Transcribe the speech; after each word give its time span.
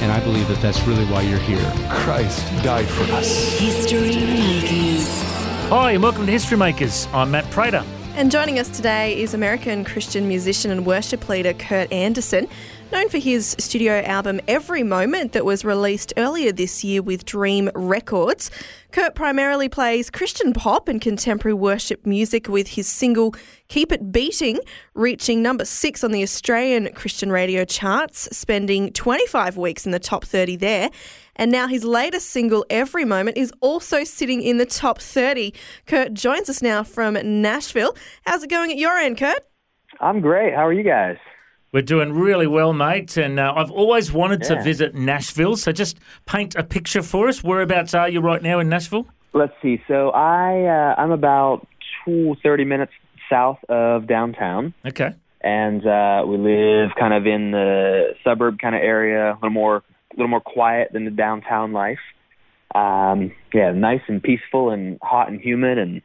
And 0.00 0.10
I 0.10 0.18
believe 0.20 0.48
that 0.48 0.62
that's 0.62 0.82
really 0.84 1.04
why 1.04 1.20
you're 1.20 1.38
here. 1.40 1.72
Christ 1.90 2.46
died 2.64 2.88
for 2.88 3.02
us. 3.12 3.58
History 3.58 4.16
Makers. 4.16 5.06
Hi, 5.68 5.92
and 5.92 6.02
welcome 6.02 6.24
to 6.24 6.32
History 6.32 6.56
Makers. 6.56 7.06
I'm 7.12 7.30
Matt 7.30 7.44
Prater. 7.50 7.84
And 8.14 8.30
joining 8.30 8.58
us 8.58 8.70
today 8.70 9.20
is 9.20 9.34
American 9.34 9.84
Christian 9.84 10.26
musician 10.26 10.70
and 10.70 10.86
worship 10.86 11.28
leader 11.28 11.52
Kurt 11.52 11.92
Anderson, 11.92 12.48
known 12.90 13.10
for 13.10 13.18
his 13.18 13.54
studio 13.58 14.00
album 14.00 14.40
Every 14.48 14.82
Moment 14.82 15.32
that 15.32 15.44
was 15.44 15.66
released 15.66 16.14
earlier 16.16 16.50
this 16.50 16.82
year 16.82 17.02
with 17.02 17.26
Dream 17.26 17.70
Records. 17.74 18.50
Kurt 18.92 19.14
primarily 19.14 19.68
plays 19.68 20.10
Christian 20.10 20.52
pop 20.52 20.88
and 20.88 21.00
contemporary 21.00 21.54
worship 21.54 22.04
music 22.04 22.48
with 22.48 22.68
his 22.68 22.88
single 22.88 23.34
Keep 23.68 23.92
It 23.92 24.10
Beating, 24.10 24.58
reaching 24.94 25.42
number 25.42 25.64
six 25.64 26.02
on 26.02 26.10
the 26.10 26.24
Australian 26.24 26.92
Christian 26.94 27.30
radio 27.30 27.64
charts, 27.64 28.28
spending 28.36 28.92
25 28.92 29.56
weeks 29.56 29.86
in 29.86 29.92
the 29.92 30.00
top 30.00 30.24
30 30.24 30.56
there. 30.56 30.90
And 31.36 31.52
now 31.52 31.68
his 31.68 31.84
latest 31.84 32.30
single, 32.30 32.66
Every 32.68 33.04
Moment, 33.04 33.36
is 33.36 33.52
also 33.60 34.02
sitting 34.02 34.42
in 34.42 34.58
the 34.58 34.66
top 34.66 35.00
30. 35.00 35.54
Kurt 35.86 36.12
joins 36.12 36.50
us 36.50 36.60
now 36.60 36.82
from 36.82 37.14
Nashville. 37.22 37.94
How's 38.26 38.42
it 38.42 38.50
going 38.50 38.72
at 38.72 38.76
your 38.76 38.96
end, 38.98 39.18
Kurt? 39.18 39.46
I'm 40.00 40.20
great. 40.20 40.52
How 40.52 40.66
are 40.66 40.72
you 40.72 40.82
guys? 40.82 41.16
We're 41.72 41.82
doing 41.82 42.12
really 42.12 42.46
well, 42.48 42.72
mate. 42.72 43.16
And 43.16 43.38
uh, 43.38 43.52
I've 43.56 43.70
always 43.70 44.12
wanted 44.12 44.42
to 44.44 44.60
visit 44.62 44.94
Nashville. 44.94 45.56
So 45.56 45.70
just 45.72 45.98
paint 46.26 46.54
a 46.56 46.64
picture 46.64 47.02
for 47.02 47.28
us. 47.28 47.44
Whereabouts 47.44 47.94
are 47.94 48.08
you 48.08 48.20
right 48.20 48.42
now 48.42 48.58
in 48.58 48.68
Nashville? 48.68 49.06
Let's 49.32 49.52
see. 49.62 49.80
So 49.86 50.10
I 50.10 50.64
uh, 50.64 51.00
I'm 51.00 51.12
about 51.12 51.66
two, 52.04 52.34
30 52.42 52.64
minutes 52.64 52.92
south 53.30 53.58
of 53.68 54.08
downtown, 54.08 54.74
Okay. 54.84 55.14
and 55.42 55.86
uh, 55.86 56.24
we 56.26 56.36
live 56.36 56.90
kind 56.98 57.14
of 57.14 57.24
in 57.28 57.52
the 57.52 58.14
suburb 58.24 58.58
kind 58.58 58.74
of 58.74 58.80
area, 58.82 59.32
a 59.32 59.34
little 59.34 59.50
more 59.50 59.76
a 59.76 60.16
little 60.16 60.26
more 60.26 60.40
quiet 60.40 60.88
than 60.92 61.04
the 61.04 61.12
downtown 61.12 61.72
life. 61.72 62.00
Um, 62.74 63.30
yeah, 63.54 63.70
nice 63.70 64.00
and 64.08 64.20
peaceful 64.20 64.70
and 64.70 64.98
hot 65.00 65.28
and 65.28 65.40
humid, 65.40 65.78
and 65.78 66.02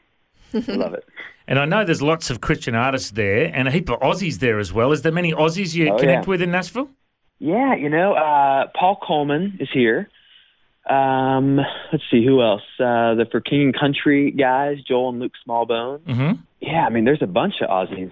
love 0.54 0.94
it. 0.94 1.06
And 1.48 1.60
I 1.60 1.66
know 1.66 1.84
there's 1.86 2.02
lots 2.02 2.32
of 2.32 2.42
Christian 2.42 2.74
artists 2.74 3.12
there 3.12 3.52
and 3.54 3.68
a 3.68 3.72
heap 3.72 3.88
of 3.92 4.00
Aussies 4.00 4.40
there 4.40 4.58
as 4.58 4.74
well. 4.74 4.92
Is 4.92 5.04
there 5.04 5.12
many 5.12 5.32
Aussies 5.32 5.76
you 5.76 5.90
Oh, 5.94 5.98
connect 6.00 6.26
yeah. 6.26 6.30
with 6.32 6.42
in 6.42 6.50
Nashville? 6.50 6.90
Yeah, 7.38 7.76
you 7.76 7.88
know, 7.88 8.14
uh, 8.14 8.66
Paul 8.74 8.96
Colman 9.06 9.58
is 9.60 9.70
here. 9.72 10.10
Um, 10.90 11.58
let's 11.92 12.04
see 12.10 12.26
who 12.26 12.42
else. 12.42 12.64
Uh, 12.80 13.14
the 13.14 13.28
For 13.32 13.42
King 13.42 13.62
and 13.62 13.80
Country 13.80 14.32
guys, 14.32 14.78
Joel 14.88 15.10
and 15.10 15.20
Luke 15.20 15.34
Smallbone. 15.48 16.00
hmm 16.12 16.32
Yeah, 16.62 16.84
I 16.86 16.90
mean, 16.90 17.06
there's 17.06 17.22
a 17.22 17.28
bunch 17.28 17.56
of 17.62 17.70
Aussies 17.70 18.12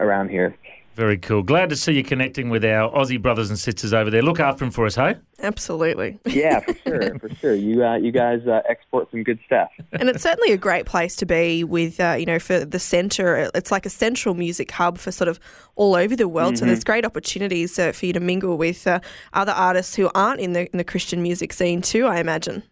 around 0.00 0.30
here. 0.30 0.56
Very 0.94 1.16
cool. 1.16 1.42
Glad 1.42 1.70
to 1.70 1.76
see 1.76 1.92
you 1.92 2.04
connecting 2.04 2.50
with 2.50 2.64
our 2.64 2.90
Aussie 2.92 3.20
brothers 3.20 3.48
and 3.48 3.58
sisters 3.58 3.94
over 3.94 4.10
there. 4.10 4.20
Look 4.20 4.40
after 4.40 4.64
them 4.64 4.70
for 4.70 4.84
us, 4.84 4.94
hey? 4.96 5.16
Absolutely. 5.40 6.18
Yeah, 6.26 6.60
for 6.60 6.74
sure, 6.74 7.18
for 7.18 7.34
sure. 7.36 7.54
You 7.62 7.84
uh, 7.84 7.96
you 7.96 8.12
guys 8.12 8.46
uh, 8.46 8.60
export 8.68 9.10
some 9.10 9.22
good 9.22 9.38
stuff. 9.46 9.70
and 9.92 10.08
it's 10.08 10.22
certainly 10.22 10.52
a 10.52 10.56
great 10.56 10.84
place 10.84 11.16
to 11.16 11.26
be 11.26 11.64
with, 11.64 11.98
uh, 11.98 12.16
you 12.18 12.26
know, 12.26 12.38
for 12.38 12.64
the 12.64 12.78
centre. 12.78 13.50
It's 13.54 13.70
like 13.70 13.86
a 13.86 13.90
central 13.90 14.34
music 14.34 14.70
hub 14.70 14.98
for 14.98 15.12
sort 15.12 15.28
of 15.28 15.40
all 15.76 15.94
over 15.94 16.14
the 16.16 16.28
world. 16.28 16.58
So 16.58 16.66
there's 16.66 16.84
great 16.84 17.06
opportunities 17.06 17.78
uh, 17.78 17.92
for 17.92 18.06
you 18.06 18.12
to 18.12 18.20
mingle 18.20 18.58
with 18.58 18.86
uh, 18.86 19.00
other 19.32 19.52
artists 19.52 19.94
who 19.94 20.10
aren't 20.14 20.40
in 20.40 20.52
the, 20.52 20.70
in 20.72 20.78
the 20.78 20.84
Christian 20.84 21.22
music 21.22 21.52
scene 21.52 21.82
too, 21.82 22.06
I 22.06 22.18
imagine. 22.18 22.62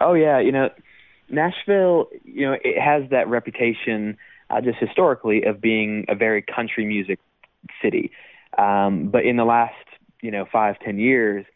Oh 0.00 0.14
yeah, 0.14 0.40
you 0.40 0.52
know, 0.52 0.70
Nashville, 1.30 2.08
you 2.24 2.46
know, 2.46 2.56
it 2.62 2.80
has 2.80 3.08
that 3.10 3.28
reputation 3.28 4.16
uh, 4.50 4.60
just 4.60 4.78
historically 4.78 5.44
of 5.44 5.60
being 5.60 6.04
a 6.08 6.14
very 6.14 6.42
country 6.42 6.84
music 6.84 7.18
city. 7.82 8.10
Um, 8.58 9.08
but 9.08 9.24
in 9.24 9.36
the 9.36 9.44
last, 9.44 9.74
you 10.22 10.30
know, 10.30 10.46
five 10.50 10.78
ten 10.84 10.98
years, 10.98 11.46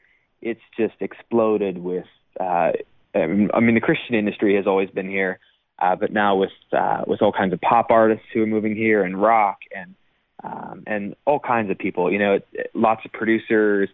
it's 0.42 0.60
just 0.76 0.94
exploded 1.00 1.78
with. 1.78 2.06
Uh, 2.38 2.72
I 3.14 3.26
mean, 3.26 3.74
the 3.74 3.80
Christian 3.80 4.16
industry 4.16 4.56
has 4.56 4.66
always 4.66 4.90
been 4.90 5.08
here, 5.08 5.38
uh, 5.78 5.94
but 5.94 6.12
now 6.12 6.34
with 6.34 6.50
uh, 6.72 7.02
with 7.06 7.22
all 7.22 7.32
kinds 7.32 7.52
of 7.52 7.60
pop 7.60 7.90
artists 7.90 8.26
who 8.32 8.42
are 8.42 8.46
moving 8.46 8.74
here 8.74 9.04
and 9.04 9.20
rock 9.20 9.58
and 9.74 9.94
um, 10.42 10.82
and 10.86 11.14
all 11.24 11.38
kinds 11.38 11.70
of 11.70 11.78
people. 11.78 12.12
You 12.12 12.18
know, 12.18 12.32
it, 12.34 12.70
lots 12.74 13.04
of 13.04 13.12
producers 13.12 13.88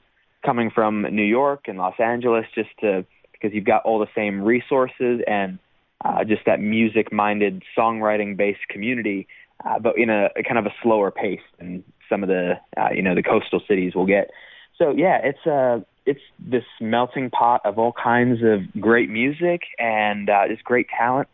coming 0.45 0.71
from 0.71 1.03
New 1.03 1.23
York 1.25 1.65
and 1.67 1.79
Los 1.79 1.99
Angeles 1.99 2.47
just 2.55 2.71
to 2.81 3.05
because 3.33 3.55
you've 3.55 3.65
got 3.65 3.85
all 3.85 3.99
the 3.99 4.09
same 4.15 4.43
resources 4.43 5.21
and 5.27 5.59
uh, 6.05 6.25
just 6.25 6.43
that 6.47 6.61
music-minded, 6.61 7.63
songwriting-based 7.77 8.69
community, 8.69 9.27
uh, 9.65 9.79
but 9.79 9.99
in 9.99 10.11
a, 10.11 10.29
a 10.37 10.43
kind 10.43 10.59
of 10.59 10.67
a 10.67 10.75
slower 10.83 11.11
pace 11.11 11.41
than 11.59 11.85
some 12.11 12.23
of 12.23 12.29
the 12.29 12.61
uh, 12.77 12.91
you 12.95 13.01
know 13.01 13.15
the 13.15 13.23
coastal 13.23 13.63
cities 13.67 13.95
will 13.95 14.07
get. 14.07 14.31
So 14.77 14.91
yeah, 14.91 15.19
it's 15.23 15.47
uh, 15.47 15.81
it's 16.05 16.21
this 16.39 16.65
melting 16.81 17.31
pot 17.31 17.63
of 17.65 17.79
all 17.79 17.93
kinds 17.93 18.41
of 18.43 18.61
great 18.81 19.09
music 19.09 19.63
and 19.79 20.29
uh, 20.29 20.49
just 20.49 20.65
great 20.65 20.89
talent. 20.89 21.29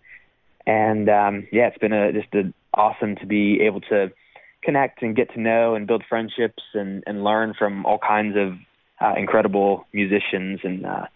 And 0.66 1.09
um, 1.09 1.48
yeah, 1.53 1.69
it's 1.69 1.78
been 1.78 1.92
a, 1.92 2.12
just 2.12 2.34
a, 2.34 2.53
awesome 2.75 3.16
to 3.16 3.26
be 3.26 3.60
able 3.62 3.81
to 3.81 4.12
connect 4.62 5.03
and 5.03 5.16
get 5.16 5.32
to 5.32 5.41
know 5.41 5.75
and 5.75 5.86
build 5.86 6.03
friendships 6.09 6.62
and, 6.75 7.03
and 7.06 7.25
learn 7.25 7.54
from 7.56 7.86
all 7.86 7.98
kinds 7.98 8.36
of 8.36 8.54
uh, 9.00 9.15
incredible 9.16 9.86
musicians 9.92 10.60
and 10.62 10.84
uh, 10.84 11.06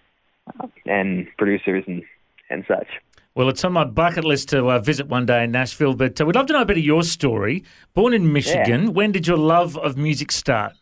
and 0.87 1.26
producers 1.37 1.84
and 1.87 2.03
and 2.49 2.65
such. 2.66 2.88
Well, 3.35 3.49
it's 3.49 3.65
on 3.65 3.73
my 3.73 3.85
bucket 3.85 4.25
list 4.25 4.49
to 4.49 4.71
uh, 4.71 4.81
visit 4.81 5.07
one 5.07 5.25
day 5.25 5.45
in 5.45 5.53
Nashville, 5.53 5.95
but 5.95 6.21
uh, 6.21 6.27
we'd 6.27 6.35
love 6.35 6.47
to 6.47 6.53
know 6.53 6.63
a 6.63 6.65
bit 6.65 6.79
of 6.79 6.85
your 6.85 7.05
story. 7.05 7.63
Born 7.95 8.13
in 8.13 8.33
Michigan, 8.33 8.93
when 8.93 9.13
did 9.13 9.27
your 9.27 9.39
love 9.39 9.77
of 9.79 9.97
music 9.97 10.33
start? 10.33 10.73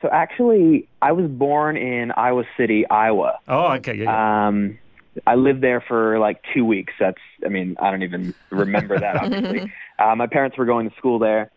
So 0.00 0.08
actually, 0.10 0.88
I 1.02 1.12
was 1.12 1.30
born 1.30 1.76
in 1.76 2.12
Iowa 2.12 2.44
City, 2.56 2.88
Iowa. 2.88 3.38
Oh, 3.46 3.72
okay. 3.74 3.94
Yeah, 3.94 4.04
yeah. 4.04 4.46
Um, 4.48 4.78
I 5.26 5.34
lived 5.34 5.60
there 5.60 5.82
for 5.86 6.18
like 6.18 6.40
two 6.54 6.64
weeks. 6.64 6.94
That's, 6.98 7.20
I 7.44 7.48
mean, 7.48 7.76
I 7.80 7.90
don't 7.90 8.02
even 8.02 8.34
remember 8.50 8.98
that, 8.98 9.16
obviously. 9.16 9.70
uh, 9.98 10.16
my 10.16 10.26
parents 10.26 10.56
were 10.56 10.64
going 10.64 10.88
to 10.88 10.96
school 10.96 11.18
there. 11.18 11.50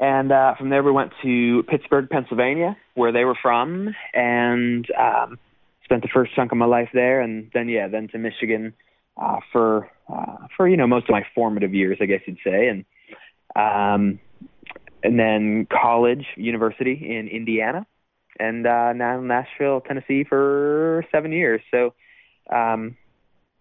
And 0.00 0.32
uh, 0.32 0.56
from 0.56 0.70
there, 0.70 0.82
we 0.82 0.90
went 0.90 1.12
to 1.22 1.62
Pittsburgh, 1.68 2.08
Pennsylvania, 2.10 2.76
where 2.94 3.12
they 3.12 3.24
were 3.24 3.36
from, 3.40 3.94
and 4.14 4.86
um, 4.98 5.38
spent 5.84 6.02
the 6.02 6.08
first 6.08 6.34
chunk 6.34 6.52
of 6.52 6.58
my 6.58 6.66
life 6.66 6.90
there. 6.92 7.20
And 7.20 7.50
then, 7.54 7.68
yeah, 7.68 7.88
then 7.88 8.08
to 8.08 8.18
Michigan 8.18 8.74
uh, 9.18 9.38
for, 9.52 9.90
uh, 10.12 10.46
for, 10.56 10.68
you 10.68 10.76
know, 10.76 10.86
most 10.86 11.04
of 11.04 11.10
my 11.10 11.24
formative 11.34 11.74
years, 11.74 11.98
I 12.00 12.06
guess 12.06 12.20
you'd 12.26 12.38
say. 12.44 12.68
And, 12.68 12.84
um, 13.56 14.20
and 15.02 15.18
then 15.18 15.66
college, 15.70 16.26
university 16.36 16.92
in 16.92 17.28
Indiana, 17.28 17.86
and 18.40 18.66
uh, 18.66 18.92
now 18.92 19.20
Nashville, 19.20 19.80
Tennessee 19.80 20.24
for 20.24 21.04
seven 21.12 21.32
years. 21.32 21.60
So, 21.70 21.94
um, 22.50 22.96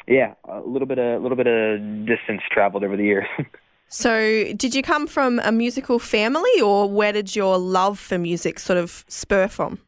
yeah, 0.07 0.35
a 0.47 0.62
little 0.62 0.88
bit 0.88 1.00
of 1.00 1.19
a 1.19 1.23
little 1.23 1.35
bit 1.35 1.47
of 1.47 2.06
distance 2.06 2.41
traveled 2.51 2.84
over 2.84 2.97
the 2.97 3.03
years. 3.03 3.28
So, 3.90 4.51
did 4.51 4.75
you 4.75 4.81
come 4.81 5.07
from 5.07 5.40
a 5.46 5.51
musical 5.53 5.97
family, 5.97 6.59
or 6.62 6.91
where 6.91 7.13
did 7.13 7.38
your 7.38 7.57
love 7.57 7.97
for 7.97 8.17
music 8.17 8.59
sort 8.59 8.78
of 8.78 9.06
spur 9.07 9.47
from? 9.47 9.79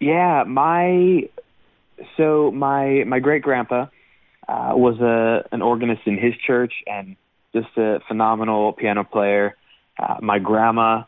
yeah, 0.00 0.44
my 0.46 1.28
so 2.16 2.50
my 2.50 3.04
my 3.06 3.20
great 3.20 3.42
grandpa 3.42 3.86
uh, 4.50 4.72
was 4.74 4.98
a 5.00 5.46
an 5.54 5.62
organist 5.62 6.02
in 6.06 6.18
his 6.18 6.34
church 6.44 6.72
and 6.86 7.16
just 7.54 7.68
a 7.76 8.00
phenomenal 8.08 8.72
piano 8.72 9.04
player. 9.04 9.56
Uh, 9.98 10.16
my 10.20 10.38
grandma 10.38 11.04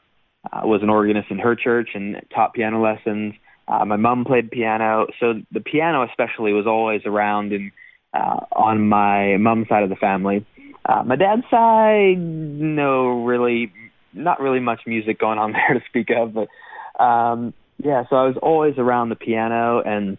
uh, 0.53 0.61
was 0.65 0.83
an 0.83 0.91
organist 0.91 1.31
in 1.31 1.39
her 1.39 1.57
church 1.57 1.91
and 1.95 2.21
taught 2.33 2.55
piano 2.55 2.81
lessons. 2.81 3.35
Uh, 3.67 3.85
my 3.85 3.97
mom 3.97 4.25
played 4.25 4.51
piano, 4.51 5.07
so 5.19 5.35
the 5.51 5.61
piano 5.61 6.07
especially 6.09 6.53
was 6.53 6.67
always 6.67 7.01
around 7.05 7.53
and 7.53 7.73
uh, 8.15 8.41
on 8.53 8.89
my 8.89 9.37
mom's 9.39 9.69
side 9.69 9.83
of 9.83 9.89
the 9.89 9.97
family. 9.97 10.47
Uh, 10.85 11.03
my 11.05 11.17
dad's 11.17 11.43
side, 11.51 12.19
no, 12.19 13.25
really, 13.25 13.73
not 14.13 14.41
really 14.41 14.61
much 14.61 14.83
music 14.87 15.19
going 15.19 15.39
on 15.39 15.53
there 15.53 15.75
to 15.75 15.85
speak 15.89 16.11
of, 16.11 16.33
but 16.35 17.03
um, 17.03 17.55
yeah. 17.79 18.05
So 18.09 18.17
I 18.17 18.27
was 18.27 18.37
always 18.41 18.75
around 18.79 19.09
the 19.09 19.17
piano 19.17 19.81
and 19.81 20.19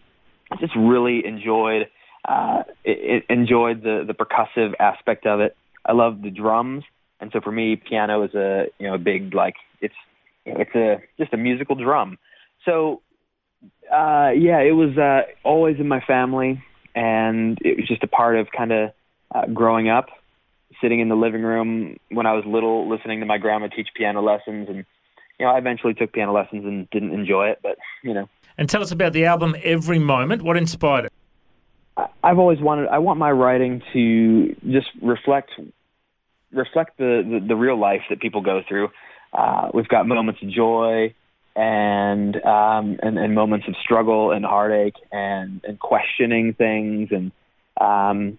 just 0.60 0.74
really 0.76 1.24
enjoyed 1.24 1.88
uh, 2.24 2.62
it, 2.84 3.24
it 3.28 3.32
enjoyed 3.32 3.82
the 3.82 4.04
the 4.06 4.14
percussive 4.14 4.74
aspect 4.80 5.26
of 5.26 5.40
it. 5.40 5.56
I 5.84 5.92
love 5.92 6.22
the 6.22 6.30
drums, 6.30 6.84
and 7.20 7.30
so 7.32 7.40
for 7.40 7.52
me, 7.52 7.76
piano 7.76 8.22
is 8.24 8.34
a 8.34 8.66
you 8.78 8.86
know 8.86 8.94
a 8.94 8.98
big 8.98 9.34
like 9.34 9.56
it's 9.80 9.94
it's 10.44 10.74
a 10.74 11.02
just 11.18 11.32
a 11.32 11.36
musical 11.36 11.76
drum. 11.76 12.18
So 12.64 13.00
Uh, 13.90 14.30
yeah, 14.36 14.60
it 14.60 14.74
was 14.74 14.92
uh, 14.98 15.22
always 15.42 15.76
in 15.78 15.88
my 15.88 16.00
family, 16.00 16.62
and 16.94 17.56
it 17.62 17.76
was 17.78 17.86
just 17.88 18.02
a 18.02 18.06
part 18.06 18.36
of 18.36 18.48
kind 18.50 18.72
of 18.72 18.92
uh, 19.34 19.46
growing 19.60 19.88
up, 19.88 20.06
sitting 20.80 21.00
in 21.00 21.08
the 21.08 21.14
living 21.14 21.42
room 21.42 21.96
when 22.10 22.26
I 22.26 22.32
was 22.32 22.44
little, 22.44 22.88
listening 22.88 23.20
to 23.20 23.26
my 23.26 23.38
grandma 23.38 23.68
teach 23.68 23.88
piano 23.96 24.20
lessons, 24.20 24.68
and 24.68 24.84
you 25.38 25.46
know, 25.46 25.52
I 25.52 25.58
eventually 25.58 25.94
took 25.94 26.12
piano 26.12 26.32
lessons 26.32 26.64
and 26.64 26.88
didn't 26.90 27.12
enjoy 27.12 27.48
it, 27.52 27.60
but 27.62 27.76
you 28.02 28.14
know. 28.14 28.28
And 28.58 28.68
tell 28.68 28.82
us 28.82 28.92
about 28.92 29.12
the 29.12 29.24
album 29.24 29.56
Every 29.62 29.98
Moment. 29.98 30.42
What 30.42 30.56
inspired 30.56 31.06
it? 31.06 31.12
I've 31.96 32.38
always 32.38 32.60
wanted. 32.60 32.88
I 32.88 32.98
want 32.98 33.18
my 33.18 33.30
writing 33.30 33.82
to 33.92 34.56
just 34.70 34.88
reflect 35.00 35.50
reflect 36.52 36.98
the 36.98 37.22
the, 37.40 37.46
the 37.48 37.56
real 37.56 37.78
life 37.78 38.02
that 38.10 38.20
people 38.20 38.40
go 38.40 38.62
through. 38.68 38.88
Uh, 39.32 39.70
we've 39.72 39.88
got 39.88 40.06
moments 40.06 40.40
of 40.42 40.50
joy 40.50 41.14
and 41.56 42.36
um, 42.44 42.98
and, 43.02 43.18
and 43.18 43.34
moments 43.34 43.66
of 43.68 43.74
struggle 43.82 44.32
and 44.32 44.44
heartache 44.44 44.96
and 45.12 45.60
and 45.64 45.78
questioning 45.78 46.54
things 46.54 47.10
and 47.12 47.30
um, 47.80 48.38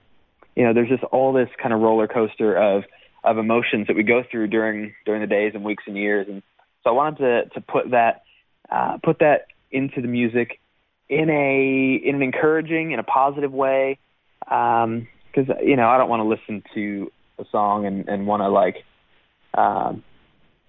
you 0.55 0.65
know 0.65 0.73
there's 0.73 0.89
just 0.89 1.03
all 1.05 1.31
this 1.31 1.49
kind 1.61 1.73
of 1.73 1.79
roller 1.79 2.07
coaster 2.07 2.55
of 2.55 2.83
of 3.23 3.37
emotions 3.37 3.87
that 3.87 3.95
we 3.95 4.03
go 4.03 4.23
through 4.29 4.47
during 4.47 4.93
during 5.05 5.21
the 5.21 5.27
days 5.27 5.53
and 5.55 5.63
weeks 5.63 5.83
and 5.87 5.95
years 5.95 6.27
and 6.29 6.43
so 6.83 6.89
I 6.89 6.93
wanted 6.93 7.17
to 7.19 7.49
to 7.53 7.61
put 7.61 7.91
that 7.91 8.23
uh, 8.69 8.97
put 9.01 9.19
that 9.19 9.47
into 9.71 10.01
the 10.01 10.07
music 10.07 10.59
in 11.09 11.29
a 11.29 12.07
in 12.07 12.15
an 12.15 12.21
encouraging 12.21 12.91
in 12.91 12.99
a 12.99 13.03
positive 13.03 13.51
way 13.51 13.99
because 14.39 15.47
you 15.63 15.75
know 15.75 15.87
I 15.87 15.97
don't 15.97 16.09
want 16.09 16.21
to 16.21 16.27
listen 16.27 16.63
to 16.73 17.11
a 17.39 17.45
song 17.51 17.85
and 17.85 18.07
and 18.07 18.27
want 18.27 18.41
to 18.41 18.49
like 18.49 18.83
um, 19.53 20.03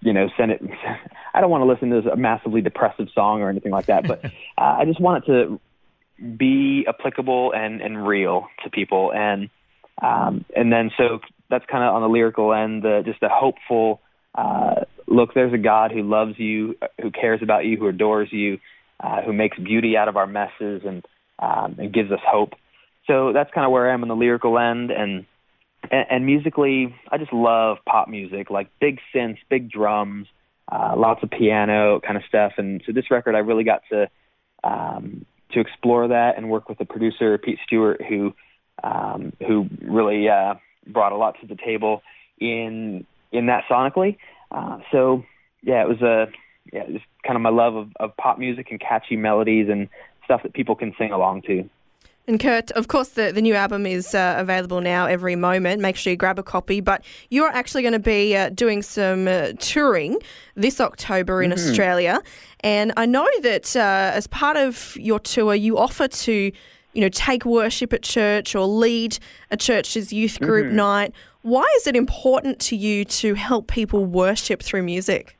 you 0.01 0.13
know 0.13 0.27
send 0.37 0.51
it. 0.51 0.61
I 1.33 1.41
don't 1.41 1.49
want 1.49 1.61
to 1.61 1.65
listen 1.65 1.89
to 1.89 2.11
a 2.11 2.17
massively 2.17 2.61
depressive 2.61 3.07
song 3.13 3.41
or 3.41 3.49
anything 3.49 3.71
like 3.71 3.87
that, 3.87 4.07
but 4.07 4.25
uh, 4.25 4.29
I 4.57 4.85
just 4.85 4.99
want 4.99 5.23
it 5.23 5.27
to 5.27 5.59
be 6.37 6.85
applicable 6.87 7.53
and 7.53 7.81
and 7.81 8.07
real 8.07 8.47
to 8.63 8.69
people 8.69 9.11
and 9.13 9.49
um, 10.01 10.45
and 10.55 10.71
then 10.71 10.91
so 10.97 11.19
that's 11.49 11.65
kind 11.65 11.83
of 11.83 11.95
on 11.95 12.01
the 12.01 12.09
lyrical 12.09 12.53
end, 12.53 12.83
the, 12.83 13.01
just 13.05 13.19
the 13.19 13.29
hopeful 13.29 14.01
uh, 14.35 14.81
look. 15.07 15.33
There's 15.33 15.53
a 15.53 15.57
God 15.57 15.91
who 15.91 16.03
loves 16.03 16.37
you, 16.37 16.75
who 17.01 17.11
cares 17.11 17.41
about 17.41 17.65
you, 17.65 17.77
who 17.77 17.87
adores 17.87 18.29
you, 18.31 18.59
uh, 18.99 19.21
who 19.21 19.33
makes 19.33 19.57
beauty 19.57 19.95
out 19.97 20.07
of 20.07 20.17
our 20.17 20.27
messes 20.27 20.81
and 20.85 21.05
um, 21.39 21.75
and 21.77 21.93
gives 21.93 22.11
us 22.11 22.19
hope. 22.25 22.53
So 23.05 23.31
that's 23.31 23.51
kind 23.53 23.65
of 23.65 23.71
where 23.71 23.89
I 23.89 23.93
am 23.93 24.01
on 24.01 24.09
the 24.09 24.15
lyrical 24.15 24.57
end, 24.57 24.91
and, 24.91 25.25
and 25.91 26.05
and 26.09 26.25
musically, 26.25 26.95
I 27.11 27.17
just 27.17 27.31
love 27.31 27.77
pop 27.85 28.07
music, 28.09 28.49
like 28.49 28.69
big 28.79 28.99
synths, 29.13 29.37
big 29.49 29.71
drums, 29.71 30.27
uh, 30.71 30.93
lots 30.97 31.23
of 31.23 31.29
piano 31.29 31.99
kind 31.99 32.17
of 32.17 32.23
stuff. 32.27 32.53
And 32.57 32.81
so 32.85 32.91
this 32.91 33.09
record, 33.09 33.35
I 33.35 33.39
really 33.39 33.63
got 33.63 33.83
to 33.91 34.09
um, 34.63 35.25
to 35.51 35.59
explore 35.59 36.09
that 36.09 36.37
and 36.37 36.49
work 36.49 36.67
with 36.67 36.77
the 36.77 36.85
producer 36.85 37.37
Pete 37.37 37.59
Stewart, 37.65 38.01
who 38.07 38.33
um, 38.83 39.33
who 39.45 39.67
really 39.81 40.27
uh, 40.27 40.55
brought 40.85 41.11
a 41.11 41.17
lot 41.17 41.35
to 41.41 41.47
the 41.47 41.55
table 41.55 42.01
in 42.39 43.05
in 43.31 43.45
that 43.47 43.63
sonically. 43.69 44.17
Uh, 44.51 44.79
so 44.91 45.23
yeah, 45.63 45.81
it 45.81 45.87
was 45.87 46.01
a 46.01 46.27
yeah, 46.73 46.85
just 46.87 47.05
kind 47.25 47.35
of 47.35 47.41
my 47.41 47.49
love 47.49 47.75
of, 47.75 47.89
of 47.99 48.17
pop 48.17 48.37
music 48.39 48.67
and 48.71 48.79
catchy 48.79 49.15
melodies 49.15 49.67
and 49.69 49.89
stuff 50.25 50.43
that 50.43 50.53
people 50.53 50.75
can 50.75 50.93
sing 50.97 51.11
along 51.11 51.41
to. 51.43 51.69
And 52.29 52.41
Kurt, 52.41 52.71
of 52.71 52.89
course, 52.89 53.09
the, 53.09 53.31
the 53.31 53.41
new 53.41 53.53
album 53.53 53.85
is 53.85 54.13
uh, 54.13 54.35
available 54.37 54.81
now 54.81 55.05
every 55.05 55.37
moment. 55.37 55.81
Make 55.81 55.95
sure 55.95 56.11
you 56.11 56.17
grab 56.17 56.37
a 56.37 56.43
copy. 56.43 56.81
But 56.81 57.05
you're 57.29 57.47
actually 57.47 57.83
going 57.83 57.93
to 57.93 57.99
be 57.99 58.35
uh, 58.35 58.49
doing 58.49 58.81
some 58.81 59.29
uh, 59.29 59.53
touring 59.59 60.19
this 60.53 60.81
October 60.81 61.41
in 61.41 61.51
Mm-hmm. 61.51 61.69
Australia. 61.69 62.19
And 62.59 62.91
I 62.97 63.05
know 63.05 63.29
that 63.43 63.73
uh, 63.77 64.11
as 64.13 64.27
part 64.27 64.57
of 64.57 64.97
your 64.99 65.21
tour, 65.21 65.55
you 65.55 65.77
offer 65.77 66.09
to, 66.09 66.33
you 66.33 67.01
know, 67.01 67.07
take 67.07 67.45
worship 67.45 67.93
at 67.93 68.01
church 68.01 68.55
or 68.55 68.65
lead 68.65 69.19
a 69.49 69.55
church's 69.55 70.11
youth 70.11 70.41
group 70.41 70.67
Mm-hmm. 70.67 70.75
night. 70.75 71.13
Why 71.43 71.65
is 71.77 71.87
it 71.87 71.95
important 71.95 72.59
to 72.59 72.75
you 72.75 73.05
to 73.05 73.35
help 73.35 73.67
people 73.67 74.03
worship 74.05 74.61
through 74.61 74.83
music? 74.83 75.37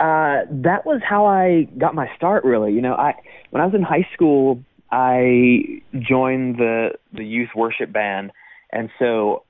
Uh, 0.00 0.42
that 0.50 0.84
was 0.84 1.00
how 1.08 1.26
I 1.26 1.68
got 1.78 1.94
my 1.94 2.08
start. 2.16 2.44
Really, 2.44 2.72
you 2.72 2.82
know, 2.82 2.94
I 2.94 3.14
when 3.50 3.62
I 3.62 3.66
was 3.66 3.74
in 3.74 3.82
high 3.82 4.06
school, 4.12 4.60
I 4.90 5.82
joined 5.98 6.56
the 6.58 6.90
the 7.12 7.24
youth 7.24 7.50
worship 7.54 7.92
band, 7.92 8.32
and 8.72 8.90
so 8.98 9.44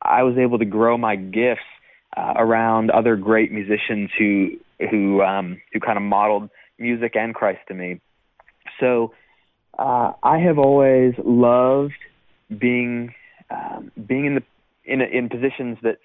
I 0.00 0.22
was 0.22 0.38
able 0.38 0.58
to 0.58 0.64
grow 0.64 0.96
my 0.96 1.16
gifts 1.16 1.60
uh, 2.16 2.34
around 2.36 2.90
other 2.90 3.16
great 3.16 3.50
musicians 3.50 4.10
who 4.18 4.50
who 4.90 5.22
um, 5.22 5.60
who 5.72 5.80
kind 5.80 5.96
of 5.96 6.02
modeled 6.02 6.50
music 6.78 7.16
and 7.16 7.34
Christ 7.34 7.60
to 7.68 7.74
me. 7.74 8.00
So 8.80 9.12
uh, 9.78 10.12
I 10.22 10.38
have 10.38 10.58
always 10.58 11.14
loved 11.24 11.94
being 12.56 13.14
um, 13.50 13.90
being 14.06 14.26
in 14.26 14.34
the 14.36 14.42
in 14.84 15.00
in 15.00 15.28
positions 15.28 15.78
that 15.82 15.98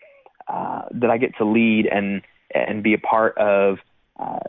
uh, 0.48 0.84
that 0.92 1.10
I 1.10 1.18
get 1.18 1.38
to 1.38 1.46
lead 1.46 1.86
and 1.86 2.22
and 2.54 2.84
be 2.84 2.94
a 2.94 2.98
part 2.98 3.38
of 3.38 3.78
uh, 4.20 4.40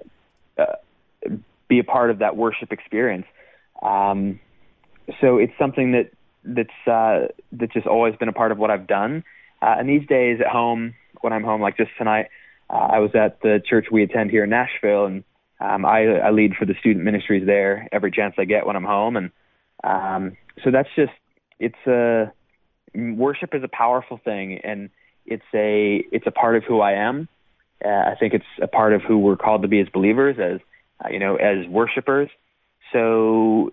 uh, 0.59 0.65
be 1.69 1.79
a 1.79 1.85
part 1.85 2.11
of 2.11 2.19
that 2.19 2.37
worship 2.37 2.73
experience. 2.73 3.27
Um, 3.83 4.41
so 5.21 5.39
it's 5.39 5.53
something 5.59 5.93
that 5.93 6.11
that's 6.45 6.89
uh, 6.89 7.33
that's 7.53 7.73
just 7.73 7.87
always 7.87 8.15
been 8.17 8.29
a 8.29 8.33
part 8.33 8.53
of 8.53 8.59
what 8.59 8.71
I've 8.71 8.87
done. 8.87 9.25
Uh, 9.63 9.77
and 9.79 9.89
these 9.89 10.07
days 10.07 10.41
at 10.41 10.47
home, 10.47 10.95
when 11.21 11.33
I'm 11.33 11.45
home, 11.45 11.61
like 11.61 11.77
just 11.77 11.91
tonight, 11.97 12.27
uh, 12.69 12.89
I 12.93 12.99
was 12.99 13.15
at 13.15 13.41
the 13.41 13.63
church 13.65 13.87
we 13.91 14.03
attend 14.03 14.31
here 14.31 14.45
in 14.45 14.51
Nashville, 14.51 15.07
and 15.07 15.25
um, 15.61 15.85
I, 15.87 16.19
I 16.19 16.31
lead 16.31 16.55
for 16.59 16.67
the 16.67 16.75
student 16.81 17.05
ministries 17.05 17.47
there 17.47 17.89
every 17.93 18.11
chance 18.11 18.35
I 18.39 18.45
get 18.45 18.67
when 18.67 18.77
I'm 18.77 18.85
home. 18.85 19.17
And 19.17 19.31
um, 19.83 20.37
so 20.63 20.71
that's 20.71 20.89
just 20.97 21.13
it's 21.59 21.87
a 21.87 22.33
worship 22.95 23.55
is 23.55 23.63
a 23.63 23.69
powerful 23.69 24.21
thing, 24.23 24.59
and 24.63 24.91
it's 25.27 25.45
a 25.55 26.05
it's 26.13 26.27
a 26.27 26.31
part 26.31 26.57
of 26.57 26.65
who 26.65 26.81
I 26.81 26.93
am. 26.93 27.29
Uh, 27.85 27.89
I 27.89 28.15
think 28.19 28.35
it's 28.35 28.45
a 28.61 28.67
part 28.67 28.93
of 28.93 29.03
who 29.03 29.19
we're 29.19 29.37
called 29.37 29.63
to 29.63 29.69
be 29.69 29.81
as 29.81 29.89
believers, 29.89 30.37
as 30.39 30.61
uh, 31.05 31.09
you 31.09 31.19
know, 31.19 31.37
as 31.37 31.67
worshipers. 31.69 32.29
So 32.93 33.71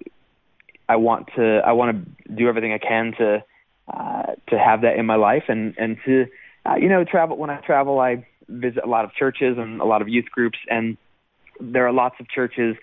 I 0.87 0.95
want 0.97 1.29
to 1.35 1.61
I 1.65 1.71
want 1.73 2.05
to 2.27 2.33
do 2.33 2.47
everything 2.47 2.73
I 2.73 2.77
can 2.77 3.13
to 3.17 3.43
uh, 3.91 4.23
to 4.49 4.59
have 4.59 4.81
that 4.81 4.97
in 4.97 5.05
my 5.05 5.15
life 5.15 5.43
and 5.47 5.75
and 5.77 5.97
to 6.05 6.25
uh, 6.65 6.75
you 6.75 6.89
know 6.89 7.03
travel. 7.03 7.37
When 7.37 7.49
I 7.49 7.57
travel, 7.57 7.99
I 7.99 8.25
visit 8.49 8.83
a 8.83 8.87
lot 8.87 9.05
of 9.05 9.13
churches 9.13 9.57
and 9.57 9.81
a 9.81 9.85
lot 9.85 10.01
of 10.01 10.09
youth 10.09 10.25
groups, 10.31 10.57
and 10.69 10.97
there 11.59 11.87
are 11.87 11.93
lots 11.93 12.15
of 12.19 12.27
churches 12.29 12.75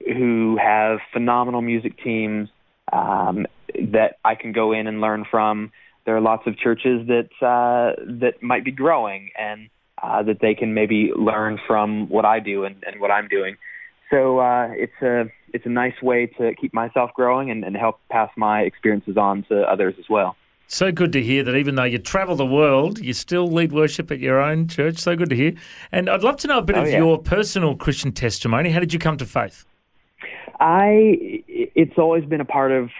who 0.00 0.58
have 0.60 0.98
phenomenal 1.12 1.62
music 1.62 2.02
teams 2.02 2.48
um, 2.92 3.46
that 3.74 4.18
I 4.24 4.34
can 4.34 4.52
go 4.52 4.72
in 4.72 4.86
and 4.86 5.00
learn 5.00 5.24
from. 5.30 5.70
There 6.04 6.16
are 6.16 6.20
lots 6.20 6.46
of 6.46 6.58
churches 6.58 7.06
that 7.06 7.30
uh, 7.40 8.02
that 8.20 8.42
might 8.42 8.64
be 8.64 8.72
growing 8.72 9.30
and 9.38 9.70
uh, 10.02 10.22
that 10.22 10.40
they 10.40 10.54
can 10.54 10.74
maybe 10.74 11.10
learn 11.16 11.58
from 11.66 12.08
what 12.08 12.24
I 12.24 12.40
do 12.40 12.64
and, 12.64 12.76
and 12.86 13.00
what 13.00 13.10
I'm 13.10 13.28
doing. 13.28 13.56
So 14.10 14.40
uh, 14.40 14.68
it's 14.72 15.00
a 15.02 15.30
it's 15.54 15.66
a 15.66 15.70
nice 15.70 16.00
way 16.02 16.26
to 16.38 16.54
keep 16.54 16.72
myself 16.74 17.10
growing 17.14 17.50
and, 17.50 17.64
and 17.64 17.76
help 17.76 18.00
pass 18.10 18.30
my 18.36 18.60
experiences 18.62 19.16
on 19.16 19.44
to 19.48 19.62
others 19.62 19.94
as 19.98 20.06
well. 20.08 20.36
So 20.66 20.90
good 20.90 21.12
to 21.12 21.22
hear 21.22 21.42
that 21.44 21.54
even 21.54 21.74
though 21.74 21.84
you 21.84 21.98
travel 21.98 22.34
the 22.34 22.46
world, 22.46 22.98
you 22.98 23.12
still 23.12 23.46
lead 23.46 23.72
worship 23.72 24.10
at 24.10 24.20
your 24.20 24.40
own 24.40 24.68
church. 24.68 24.96
So 24.98 25.14
good 25.14 25.28
to 25.28 25.36
hear. 25.36 25.52
And 25.92 26.08
I'd 26.08 26.22
love 26.22 26.38
to 26.38 26.46
know 26.48 26.58
a 26.58 26.62
bit 26.62 26.76
Oh, 26.76 26.82
of 26.82 26.88
yeah. 26.88 26.96
your 26.96 27.18
personal 27.18 27.76
Christian 27.76 28.12
testimony. 28.12 28.70
How 28.70 28.80
did 28.80 28.92
you 28.92 28.98
come 28.98 29.18
to 29.18 29.26
faith? 29.26 29.66
I 30.60 31.42
it's 31.48 31.98
always 31.98 32.24
been 32.24 32.40
a 32.40 32.46
part 32.46 32.72
of 32.72 32.90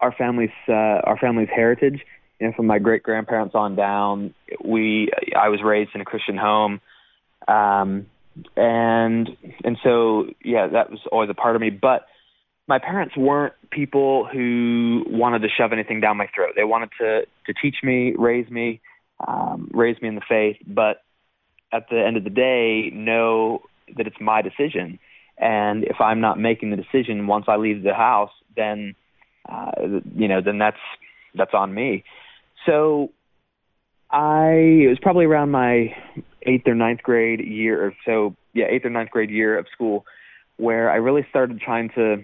our 0.00 0.12
family's 0.12 0.50
uh, 0.68 0.72
our 1.04 1.16
family's 1.18 1.48
heritage. 1.54 2.00
You 2.40 2.48
know, 2.48 2.52
from 2.54 2.66
my 2.66 2.78
great 2.78 3.02
grandparents 3.02 3.54
on 3.54 3.76
down, 3.76 4.34
we 4.66 5.10
I 5.36 5.48
was 5.48 5.62
raised 5.62 5.90
in 5.94 6.00
a 6.00 6.04
Christian 6.04 6.36
home, 6.36 6.80
um, 7.48 8.06
and 8.56 9.36
and 9.64 9.78
so 9.82 10.26
yeah, 10.44 10.66
that 10.68 10.90
was 10.90 11.00
always 11.10 11.30
a 11.30 11.34
part 11.34 11.56
of 11.56 11.60
me. 11.60 11.70
But 11.70 12.06
my 12.68 12.78
parents 12.78 13.16
weren't 13.16 13.54
people 13.70 14.26
who 14.26 15.04
wanted 15.06 15.42
to 15.42 15.48
shove 15.48 15.72
anything 15.72 16.00
down 16.00 16.16
my 16.16 16.28
throat. 16.34 16.52
They 16.56 16.64
wanted 16.64 16.90
to 17.00 17.22
to 17.46 17.54
teach 17.60 17.76
me, 17.82 18.14
raise 18.16 18.50
me, 18.50 18.80
um, 19.26 19.70
raise 19.72 20.00
me 20.02 20.08
in 20.08 20.14
the 20.14 20.22
faith. 20.28 20.56
But 20.66 21.02
at 21.72 21.88
the 21.90 22.04
end 22.04 22.16
of 22.16 22.24
the 22.24 22.30
day, 22.30 22.90
know 22.92 23.62
that 23.96 24.06
it's 24.06 24.20
my 24.20 24.42
decision. 24.42 24.98
And 25.38 25.84
if 25.84 26.00
I'm 26.00 26.20
not 26.20 26.38
making 26.38 26.70
the 26.70 26.76
decision 26.76 27.26
once 27.26 27.44
I 27.46 27.56
leave 27.56 27.82
the 27.82 27.94
house, 27.94 28.32
then 28.56 28.94
uh, 29.48 29.70
you 30.14 30.28
know, 30.28 30.40
then 30.40 30.58
that's 30.58 30.80
that's 31.34 31.54
on 31.54 31.72
me. 31.72 32.04
So 32.64 33.10
I 34.10 34.50
it 34.84 34.88
was 34.88 34.98
probably 35.00 35.24
around 35.24 35.50
my 35.50 35.94
eighth 36.42 36.66
or 36.66 36.74
ninth 36.74 37.02
grade 37.02 37.40
year 37.40 37.84
or 37.84 37.94
so, 38.04 38.36
yeah, 38.54 38.66
eighth 38.68 38.84
or 38.84 38.90
ninth 38.90 39.10
grade 39.10 39.30
year 39.30 39.58
of 39.58 39.66
school, 39.72 40.06
where 40.56 40.90
I 40.90 40.96
really 40.96 41.26
started 41.30 41.60
trying 41.60 41.90
to 41.90 42.22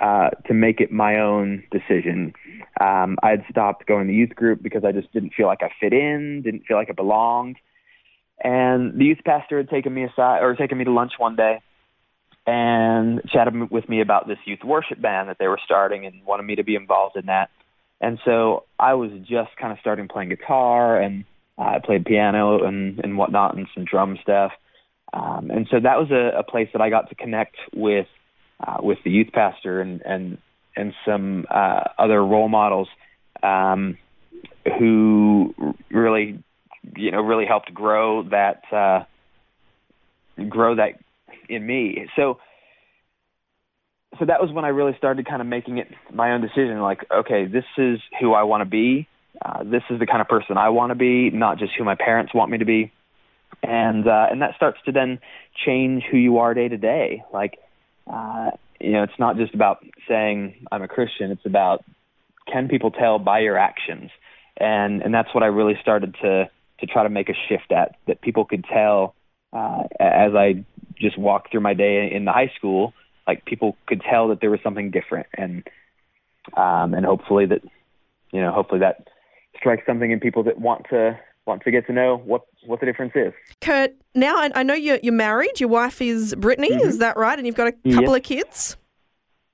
uh, 0.00 0.30
to 0.46 0.54
make 0.54 0.80
it 0.80 0.90
my 0.90 1.20
own 1.20 1.64
decision. 1.70 2.34
Um, 2.80 3.16
I 3.22 3.30
had 3.30 3.44
stopped 3.50 3.86
going 3.86 4.08
to 4.08 4.12
youth 4.12 4.34
group 4.34 4.62
because 4.62 4.84
I 4.84 4.92
just 4.92 5.12
didn't 5.12 5.34
feel 5.34 5.46
like 5.46 5.62
I 5.62 5.70
fit 5.80 5.92
in, 5.92 6.42
didn't 6.42 6.66
feel 6.66 6.76
like 6.76 6.90
I 6.90 6.94
belonged. 6.94 7.56
And 8.42 8.98
the 8.98 9.04
youth 9.04 9.20
pastor 9.24 9.58
had 9.58 9.70
taken 9.70 9.94
me 9.94 10.04
aside 10.04 10.42
or 10.42 10.54
taken 10.56 10.76
me 10.76 10.84
to 10.84 10.90
lunch 10.90 11.12
one 11.18 11.36
day 11.36 11.60
and 12.46 13.22
chatted 13.32 13.70
with 13.70 13.88
me 13.88 14.00
about 14.00 14.26
this 14.26 14.38
youth 14.44 14.62
worship 14.64 15.00
band 15.00 15.28
that 15.28 15.38
they 15.38 15.46
were 15.46 15.60
starting 15.64 16.04
and 16.04 16.24
wanted 16.26 16.42
me 16.42 16.56
to 16.56 16.64
be 16.64 16.74
involved 16.74 17.16
in 17.16 17.26
that. 17.26 17.50
And 18.04 18.18
so 18.22 18.64
I 18.78 18.92
was 18.92 19.10
just 19.20 19.56
kind 19.58 19.72
of 19.72 19.78
starting 19.80 20.08
playing 20.08 20.28
guitar 20.28 21.00
and 21.00 21.24
I 21.56 21.78
played 21.82 22.04
piano 22.04 22.62
and, 22.62 23.00
and 23.02 23.16
whatnot 23.16 23.56
and 23.56 23.66
some 23.74 23.86
drum 23.86 24.18
stuff. 24.20 24.52
Um, 25.14 25.50
and 25.50 25.66
so 25.70 25.80
that 25.80 25.96
was 25.96 26.10
a, 26.10 26.38
a 26.40 26.42
place 26.42 26.68
that 26.74 26.82
I 26.82 26.90
got 26.90 27.08
to 27.08 27.14
connect 27.14 27.56
with 27.74 28.06
uh, 28.60 28.76
with 28.80 28.98
the 29.04 29.10
youth 29.10 29.28
pastor 29.32 29.80
and 29.80 30.02
and 30.02 30.36
and 30.76 30.92
some 31.06 31.46
uh, 31.50 31.84
other 31.98 32.22
role 32.22 32.48
models 32.48 32.88
um, 33.42 33.96
who 34.78 35.54
really 35.90 36.42
you 36.96 37.10
know 37.10 37.22
really 37.22 37.46
helped 37.46 37.72
grow 37.72 38.24
that 38.24 38.64
uh, 38.70 39.04
grow 40.48 40.74
that 40.74 41.00
in 41.48 41.64
me. 41.64 42.06
So 42.16 42.38
so 44.18 44.26
that 44.26 44.40
was 44.40 44.50
when 44.52 44.64
I 44.64 44.68
really 44.68 44.94
started 44.96 45.26
kind 45.26 45.40
of 45.40 45.48
making 45.48 45.78
it 45.78 45.88
my 46.12 46.32
own 46.32 46.40
decision. 46.40 46.80
Like, 46.80 47.04
okay, 47.10 47.46
this 47.46 47.64
is 47.76 47.98
who 48.20 48.32
I 48.32 48.42
want 48.42 48.62
to 48.62 48.68
be. 48.68 49.08
Uh, 49.44 49.64
this 49.64 49.82
is 49.90 49.98
the 49.98 50.06
kind 50.06 50.20
of 50.20 50.28
person 50.28 50.56
I 50.56 50.68
want 50.68 50.90
to 50.90 50.94
be, 50.94 51.30
not 51.30 51.58
just 51.58 51.72
who 51.76 51.84
my 51.84 51.96
parents 51.96 52.32
want 52.34 52.50
me 52.50 52.58
to 52.58 52.64
be. 52.64 52.92
And 53.62 54.06
uh, 54.06 54.26
and 54.30 54.42
that 54.42 54.56
starts 54.56 54.78
to 54.86 54.92
then 54.92 55.20
change 55.64 56.04
who 56.10 56.16
you 56.16 56.38
are 56.38 56.54
day 56.54 56.68
to 56.68 56.76
day. 56.76 57.24
Like, 57.32 57.58
uh, 58.12 58.50
you 58.80 58.92
know, 58.92 59.04
it's 59.04 59.18
not 59.18 59.36
just 59.36 59.54
about 59.54 59.84
saying 60.08 60.66
I'm 60.70 60.82
a 60.82 60.88
Christian. 60.88 61.30
It's 61.30 61.46
about 61.46 61.84
can 62.50 62.68
people 62.68 62.90
tell 62.90 63.18
by 63.18 63.40
your 63.40 63.56
actions, 63.56 64.10
and 64.56 65.02
and 65.02 65.14
that's 65.14 65.32
what 65.32 65.42
I 65.42 65.46
really 65.46 65.78
started 65.80 66.16
to 66.22 66.50
to 66.80 66.86
try 66.86 67.04
to 67.04 67.08
make 67.08 67.28
a 67.28 67.34
shift 67.48 67.72
at. 67.72 67.96
That 68.06 68.20
people 68.20 68.44
could 68.44 68.64
tell 68.64 69.14
uh, 69.52 69.84
as 70.00 70.34
I 70.34 70.64
just 70.98 71.16
walked 71.16 71.52
through 71.52 71.60
my 71.60 71.74
day 71.74 72.10
in 72.12 72.24
the 72.24 72.32
high 72.32 72.52
school 72.56 72.92
like 73.26 73.44
people 73.44 73.76
could 73.86 74.02
tell 74.02 74.28
that 74.28 74.40
there 74.40 74.50
was 74.50 74.60
something 74.62 74.90
different 74.90 75.26
and 75.36 75.66
um 76.56 76.94
and 76.94 77.06
hopefully 77.06 77.46
that 77.46 77.62
you 78.32 78.40
know 78.40 78.52
hopefully 78.52 78.80
that 78.80 79.08
strikes 79.56 79.84
something 79.86 80.10
in 80.10 80.20
people 80.20 80.42
that 80.42 80.58
want 80.58 80.84
to 80.90 81.18
want 81.46 81.62
to 81.62 81.70
get 81.70 81.86
to 81.86 81.92
know 81.92 82.16
what 82.24 82.42
what 82.66 82.80
the 82.80 82.86
difference 82.86 83.12
is. 83.14 83.32
Kurt, 83.60 83.94
now 84.14 84.36
I, 84.36 84.50
I 84.54 84.62
know 84.62 84.74
you're 84.74 84.98
you're 85.02 85.12
married. 85.12 85.60
Your 85.60 85.68
wife 85.68 86.00
is 86.00 86.34
Brittany, 86.34 86.70
mm-hmm. 86.70 86.88
is 86.88 86.98
that 86.98 87.16
right? 87.16 87.38
And 87.38 87.46
you've 87.46 87.56
got 87.56 87.68
a 87.68 87.72
couple 87.72 88.12
yep. 88.12 88.16
of 88.16 88.22
kids. 88.22 88.76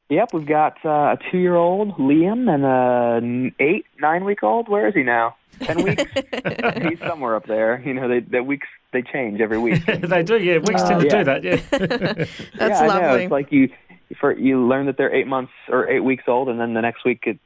Yep, 0.09 0.35
we've 0.35 0.47
got 0.47 0.77
uh, 0.85 1.15
a 1.15 1.19
two-year-old 1.31 1.95
Liam 1.95 2.53
and 2.53 2.65
a 2.65 3.63
eight, 3.63 3.87
nine-week-old. 4.01 4.69
Where 4.69 4.89
is 4.89 4.95
he 4.95 5.05
now? 5.05 5.37
Ten 5.61 5.85
weeks. 5.85 6.03
He's 6.89 6.99
somewhere 6.99 7.37
up 7.37 7.47
there. 7.47 7.81
You 7.85 7.95
know, 7.95 8.09
they, 8.09 8.19
the 8.19 8.43
weeks 8.43 8.67
they 8.93 9.03
change 9.03 9.41
every 9.41 9.59
week. 9.59 9.85
they 9.87 10.23
do, 10.23 10.39
yeah. 10.39 10.59
Weeks 10.59 10.83
uh, 10.83 10.89
tend 10.89 11.01
to 11.03 11.07
yeah. 11.07 11.19
do 11.19 11.25
that, 11.25 11.45
yeah. 11.45 11.57
That's 12.59 12.81
yeah, 12.81 12.87
lovely. 12.87 12.91
I 12.91 13.01
know. 13.01 13.15
It's 13.17 13.31
like 13.31 13.53
you 13.53 13.71
for 14.19 14.37
you 14.37 14.67
learn 14.67 14.87
that 14.87 14.97
they're 14.97 15.15
eight 15.15 15.27
months 15.27 15.53
or 15.69 15.89
eight 15.89 16.01
weeks 16.01 16.25
old, 16.27 16.49
and 16.49 16.59
then 16.61 16.75
the 16.75 16.81
next 16.81 17.05
week 17.05 17.25
it 17.27 17.39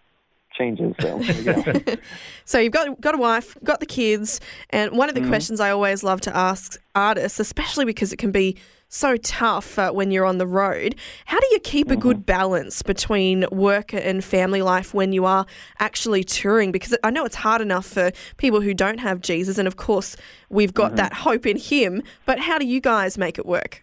changes. 0.56 0.94
So, 1.00 1.20
you 1.20 1.98
so 2.44 2.58
you've 2.58 2.72
got 2.72 3.00
got 3.00 3.14
a 3.14 3.18
wife, 3.18 3.56
got 3.62 3.80
the 3.80 3.86
kids, 3.86 4.40
and 4.70 4.92
one 4.92 5.08
of 5.08 5.14
the 5.14 5.20
Mm-hmm. 5.20 5.30
questions 5.30 5.60
I 5.60 5.70
always 5.70 6.02
love 6.02 6.20
to 6.22 6.36
ask 6.36 6.80
artists, 6.94 7.40
especially 7.40 7.84
because 7.84 8.12
it 8.12 8.16
can 8.16 8.30
be 8.30 8.56
so 8.88 9.16
tough 9.16 9.78
uh, 9.78 9.90
when 9.92 10.10
you're 10.10 10.24
on 10.24 10.38
the 10.38 10.46
road. 10.46 10.94
How 11.26 11.40
do 11.40 11.46
you 11.52 11.60
keep 11.60 11.90
a 11.90 11.96
Mm-hmm. 11.96 11.96
good 11.96 12.24
balance 12.26 12.82
between 12.82 13.44
work 13.50 13.92
and 13.92 14.22
family 14.24 14.62
life 14.62 14.94
when 14.94 15.12
you 15.12 15.24
are 15.24 15.46
actually 15.78 16.24
touring? 16.24 16.72
Because 16.72 16.96
I 17.02 17.10
know 17.10 17.24
it's 17.24 17.36
hard 17.36 17.60
enough 17.60 17.86
for 17.86 18.12
people 18.36 18.60
who 18.60 18.74
don't 18.74 18.98
have 19.00 19.20
Jesus, 19.20 19.58
and 19.58 19.66
of 19.66 19.76
course 19.76 20.16
we've 20.48 20.74
got 20.74 20.94
Mm-hmm. 20.94 20.96
that 20.96 21.12
hope 21.12 21.46
in 21.46 21.56
Him. 21.58 22.02
But 22.26 22.38
how 22.40 22.58
do 22.58 22.66
you 22.66 22.80
guys 22.80 23.18
make 23.18 23.38
it 23.38 23.46
work? 23.46 23.82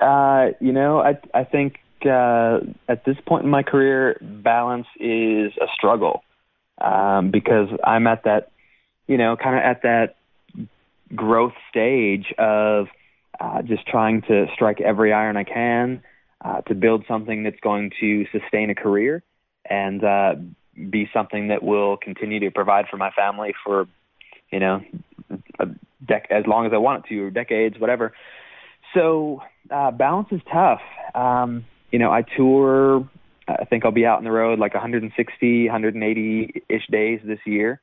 Uh, 0.00 0.48
you 0.60 0.72
know, 0.72 1.00
I 1.00 1.18
I 1.34 1.44
think 1.44 1.78
uh, 2.06 2.60
at 2.88 3.04
this 3.04 3.16
point 3.26 3.44
in 3.44 3.50
my 3.50 3.62
career, 3.62 4.18
balance 4.20 4.86
is 4.98 5.52
a 5.60 5.66
struggle 5.74 6.24
um, 6.80 7.30
because 7.30 7.68
I'm 7.84 8.06
at 8.06 8.24
that, 8.24 8.50
you 9.06 9.16
know, 9.18 9.36
kind 9.36 9.56
of 9.56 9.62
at 9.62 9.82
that 9.82 10.16
growth 11.14 11.52
stage 11.70 12.32
of 12.38 12.88
uh, 13.42 13.60
just 13.62 13.86
trying 13.86 14.22
to 14.22 14.46
strike 14.54 14.80
every 14.80 15.12
iron 15.12 15.36
I 15.36 15.42
can 15.42 16.02
uh, 16.44 16.60
to 16.62 16.74
build 16.74 17.04
something 17.08 17.42
that's 17.42 17.58
going 17.60 17.90
to 18.00 18.24
sustain 18.30 18.70
a 18.70 18.74
career 18.74 19.22
and 19.68 20.04
uh, 20.04 20.34
be 20.90 21.10
something 21.12 21.48
that 21.48 21.62
will 21.62 21.96
continue 21.96 22.38
to 22.40 22.50
provide 22.52 22.86
for 22.88 22.96
my 22.96 23.10
family 23.10 23.52
for, 23.64 23.86
you 24.50 24.60
know, 24.60 24.80
a 25.58 25.66
dec- 26.06 26.30
as 26.30 26.46
long 26.46 26.66
as 26.66 26.72
I 26.72 26.78
want 26.78 27.04
it 27.04 27.08
to, 27.08 27.20
or 27.20 27.30
decades, 27.30 27.80
whatever. 27.80 28.12
So 28.94 29.42
uh, 29.70 29.90
balance 29.90 30.28
is 30.30 30.40
tough. 30.52 30.80
Um, 31.14 31.64
you 31.90 31.98
know, 31.98 32.12
I 32.12 32.22
tour. 32.22 33.08
I 33.48 33.64
think 33.64 33.84
I'll 33.84 33.90
be 33.90 34.06
out 34.06 34.18
on 34.18 34.24
the 34.24 34.30
road 34.30 34.60
like 34.60 34.72
160, 34.72 35.64
180 35.66 36.62
ish 36.68 36.86
days 36.90 37.20
this 37.24 37.40
year, 37.44 37.80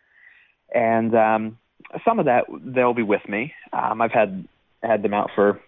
and 0.74 1.14
um, 1.16 1.58
some 2.06 2.18
of 2.18 2.26
that 2.26 2.46
they'll 2.64 2.94
be 2.94 3.04
with 3.04 3.28
me. 3.28 3.54
Um, 3.74 4.02
I've 4.02 4.12
had 4.12 4.48
had 4.84 5.04
them 5.04 5.14
out 5.14 5.30
for 5.36 5.60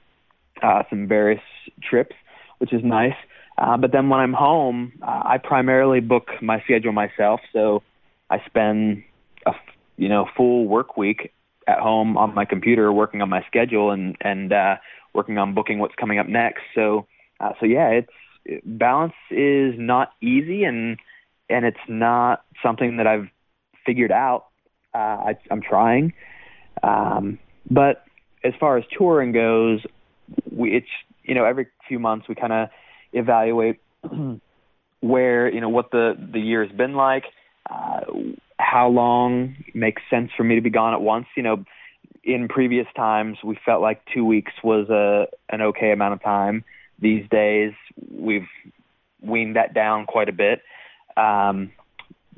uh, 0.61 0.83
some 0.89 1.07
various 1.07 1.41
trips, 1.81 2.15
which 2.59 2.73
is 2.73 2.81
nice. 2.83 3.15
Uh, 3.57 3.77
but 3.77 3.91
then 3.91 4.09
when 4.09 4.19
I'm 4.19 4.33
home, 4.33 4.93
uh, 5.01 5.21
I 5.25 5.37
primarily 5.37 5.99
book 5.99 6.29
my 6.41 6.61
schedule 6.61 6.93
myself. 6.93 7.41
So 7.53 7.83
I 8.29 8.41
spend 8.45 9.03
a 9.45 9.53
you 9.97 10.09
know 10.09 10.27
full 10.35 10.65
work 10.65 10.97
week 10.97 11.31
at 11.67 11.79
home 11.79 12.17
on 12.17 12.33
my 12.33 12.45
computer 12.45 12.91
working 12.91 13.21
on 13.21 13.29
my 13.29 13.43
schedule 13.47 13.91
and 13.91 14.15
and 14.21 14.53
uh, 14.53 14.75
working 15.13 15.37
on 15.37 15.53
booking 15.53 15.79
what's 15.79 15.95
coming 15.95 16.17
up 16.17 16.27
next. 16.27 16.61
So 16.73 17.05
uh, 17.39 17.51
so 17.59 17.65
yeah, 17.65 17.89
it's 17.89 18.63
balance 18.65 19.13
is 19.29 19.75
not 19.77 20.13
easy 20.21 20.63
and 20.63 20.97
and 21.49 21.65
it's 21.65 21.85
not 21.87 22.43
something 22.63 22.97
that 22.97 23.07
I've 23.07 23.27
figured 23.85 24.11
out. 24.11 24.47
Uh, 24.93 24.97
I, 24.97 25.37
I'm 25.49 25.61
trying, 25.61 26.13
um, 26.83 27.39
but 27.69 28.03
as 28.43 28.53
far 28.59 28.77
as 28.77 28.83
touring 28.97 29.31
goes, 29.31 29.81
we, 30.51 30.75
it's 30.75 30.87
you 31.23 31.35
know 31.35 31.45
every 31.45 31.67
few 31.87 31.99
months 31.99 32.27
we 32.27 32.35
kind 32.35 32.53
of 32.53 32.69
evaluate 33.13 33.79
where 35.01 35.51
you 35.51 35.61
know 35.61 35.69
what 35.69 35.91
the 35.91 36.13
the 36.33 36.39
year 36.39 36.65
has 36.65 36.75
been 36.75 36.93
like, 36.93 37.25
uh, 37.69 38.01
how 38.57 38.87
long 38.87 39.55
makes 39.73 40.01
sense 40.09 40.31
for 40.35 40.43
me 40.43 40.55
to 40.55 40.61
be 40.61 40.69
gone 40.69 40.93
at 40.93 41.01
once. 41.01 41.27
You 41.35 41.43
know, 41.43 41.65
in 42.23 42.47
previous 42.47 42.87
times 42.95 43.37
we 43.43 43.57
felt 43.65 43.81
like 43.81 44.01
two 44.13 44.25
weeks 44.25 44.53
was 44.63 44.89
a 44.89 45.27
an 45.53 45.61
okay 45.61 45.91
amount 45.91 46.13
of 46.13 46.23
time. 46.23 46.63
These 46.99 47.27
days 47.29 47.73
we've 48.11 48.47
weaned 49.21 49.55
that 49.55 49.73
down 49.73 50.05
quite 50.05 50.29
a 50.29 50.33
bit, 50.33 50.61
um, 51.17 51.71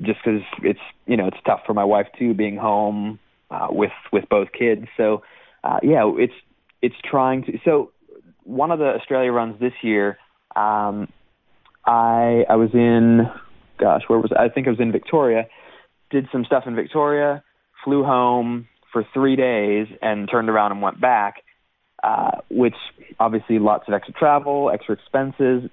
just 0.00 0.18
because 0.24 0.42
it's 0.62 0.80
you 1.06 1.16
know 1.16 1.28
it's 1.28 1.36
tough 1.46 1.60
for 1.66 1.74
my 1.74 1.84
wife 1.84 2.06
too 2.18 2.34
being 2.34 2.56
home 2.56 3.18
uh, 3.50 3.68
with 3.70 3.92
with 4.12 4.28
both 4.28 4.48
kids. 4.52 4.86
So 4.96 5.22
uh, 5.64 5.78
yeah, 5.82 6.10
it's 6.16 6.34
it's 6.82 6.94
trying 7.10 7.44
to. 7.44 7.58
So 7.64 7.90
one 8.44 8.70
of 8.70 8.78
the 8.78 8.94
Australia 8.94 9.32
runs 9.32 9.58
this 9.58 9.72
year, 9.82 10.18
um, 10.54 11.08
I 11.86 12.44
I 12.48 12.56
was 12.56 12.70
in, 12.74 13.22
gosh, 13.80 14.02
where 14.06 14.18
was 14.18 14.30
I? 14.36 14.44
I 14.44 14.48
think 14.50 14.66
I 14.66 14.70
was 14.70 14.80
in 14.80 14.92
Victoria. 14.92 15.46
Did 16.10 16.28
some 16.30 16.44
stuff 16.44 16.64
in 16.66 16.76
Victoria, 16.76 17.42
flew 17.82 18.04
home 18.04 18.68
for 18.92 19.06
three 19.14 19.36
days, 19.36 19.86
and 20.02 20.28
turned 20.30 20.50
around 20.50 20.72
and 20.72 20.82
went 20.82 21.00
back. 21.00 21.36
Uh, 22.02 22.42
which 22.50 22.74
obviously 23.18 23.58
lots 23.58 23.88
of 23.88 23.94
extra 23.94 24.12
travel, 24.12 24.70
extra 24.70 24.94
expenses. 24.94 25.70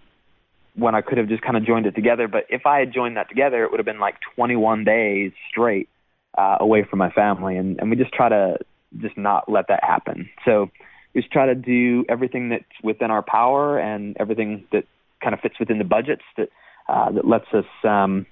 When 0.76 0.96
I 0.96 1.02
could 1.02 1.18
have 1.18 1.28
just 1.28 1.42
kind 1.44 1.58
of 1.58 1.66
joined 1.66 1.86
it 1.86 1.96
together, 1.96 2.30
but 2.30 2.46
if 2.48 2.66
I 2.66 2.80
had 2.80 2.94
joined 2.94 3.18
that 3.18 3.28
together, 3.28 3.66
it 3.66 3.72
would 3.72 3.80
have 3.80 3.86
been 3.86 4.00
like 4.00 4.16
21 4.38 4.86
days 4.86 5.34
straight 5.50 5.90
uh, 6.38 6.56
away 6.62 6.86
from 6.90 7.00
my 7.00 7.10
family, 7.10 7.58
and 7.58 7.78
and 7.82 7.90
we 7.90 7.98
just 7.98 8.14
try 8.14 8.30
to 8.30 8.56
just 8.98 9.18
not 9.18 9.50
let 9.50 9.68
that 9.68 9.84
happen. 9.84 10.30
So 10.46 10.70
we 11.14 11.22
just 11.22 11.32
try 11.32 11.46
to 11.46 11.56
do 11.56 12.06
everything 12.10 12.50
that's 12.50 12.64
within 12.84 13.12
our 13.12 13.22
power 13.22 13.78
and 13.80 14.16
everything 14.20 14.66
that 14.72 14.86
kind 15.22 15.34
of 15.34 15.40
fits 15.40 15.60
within 15.60 15.78
the 15.78 15.84
budgets 15.84 16.24
that 16.38 16.50
uh, 16.90 17.12
that 17.12 17.26
lets 17.28 17.46
us 17.54 17.66
um, 17.84 18.26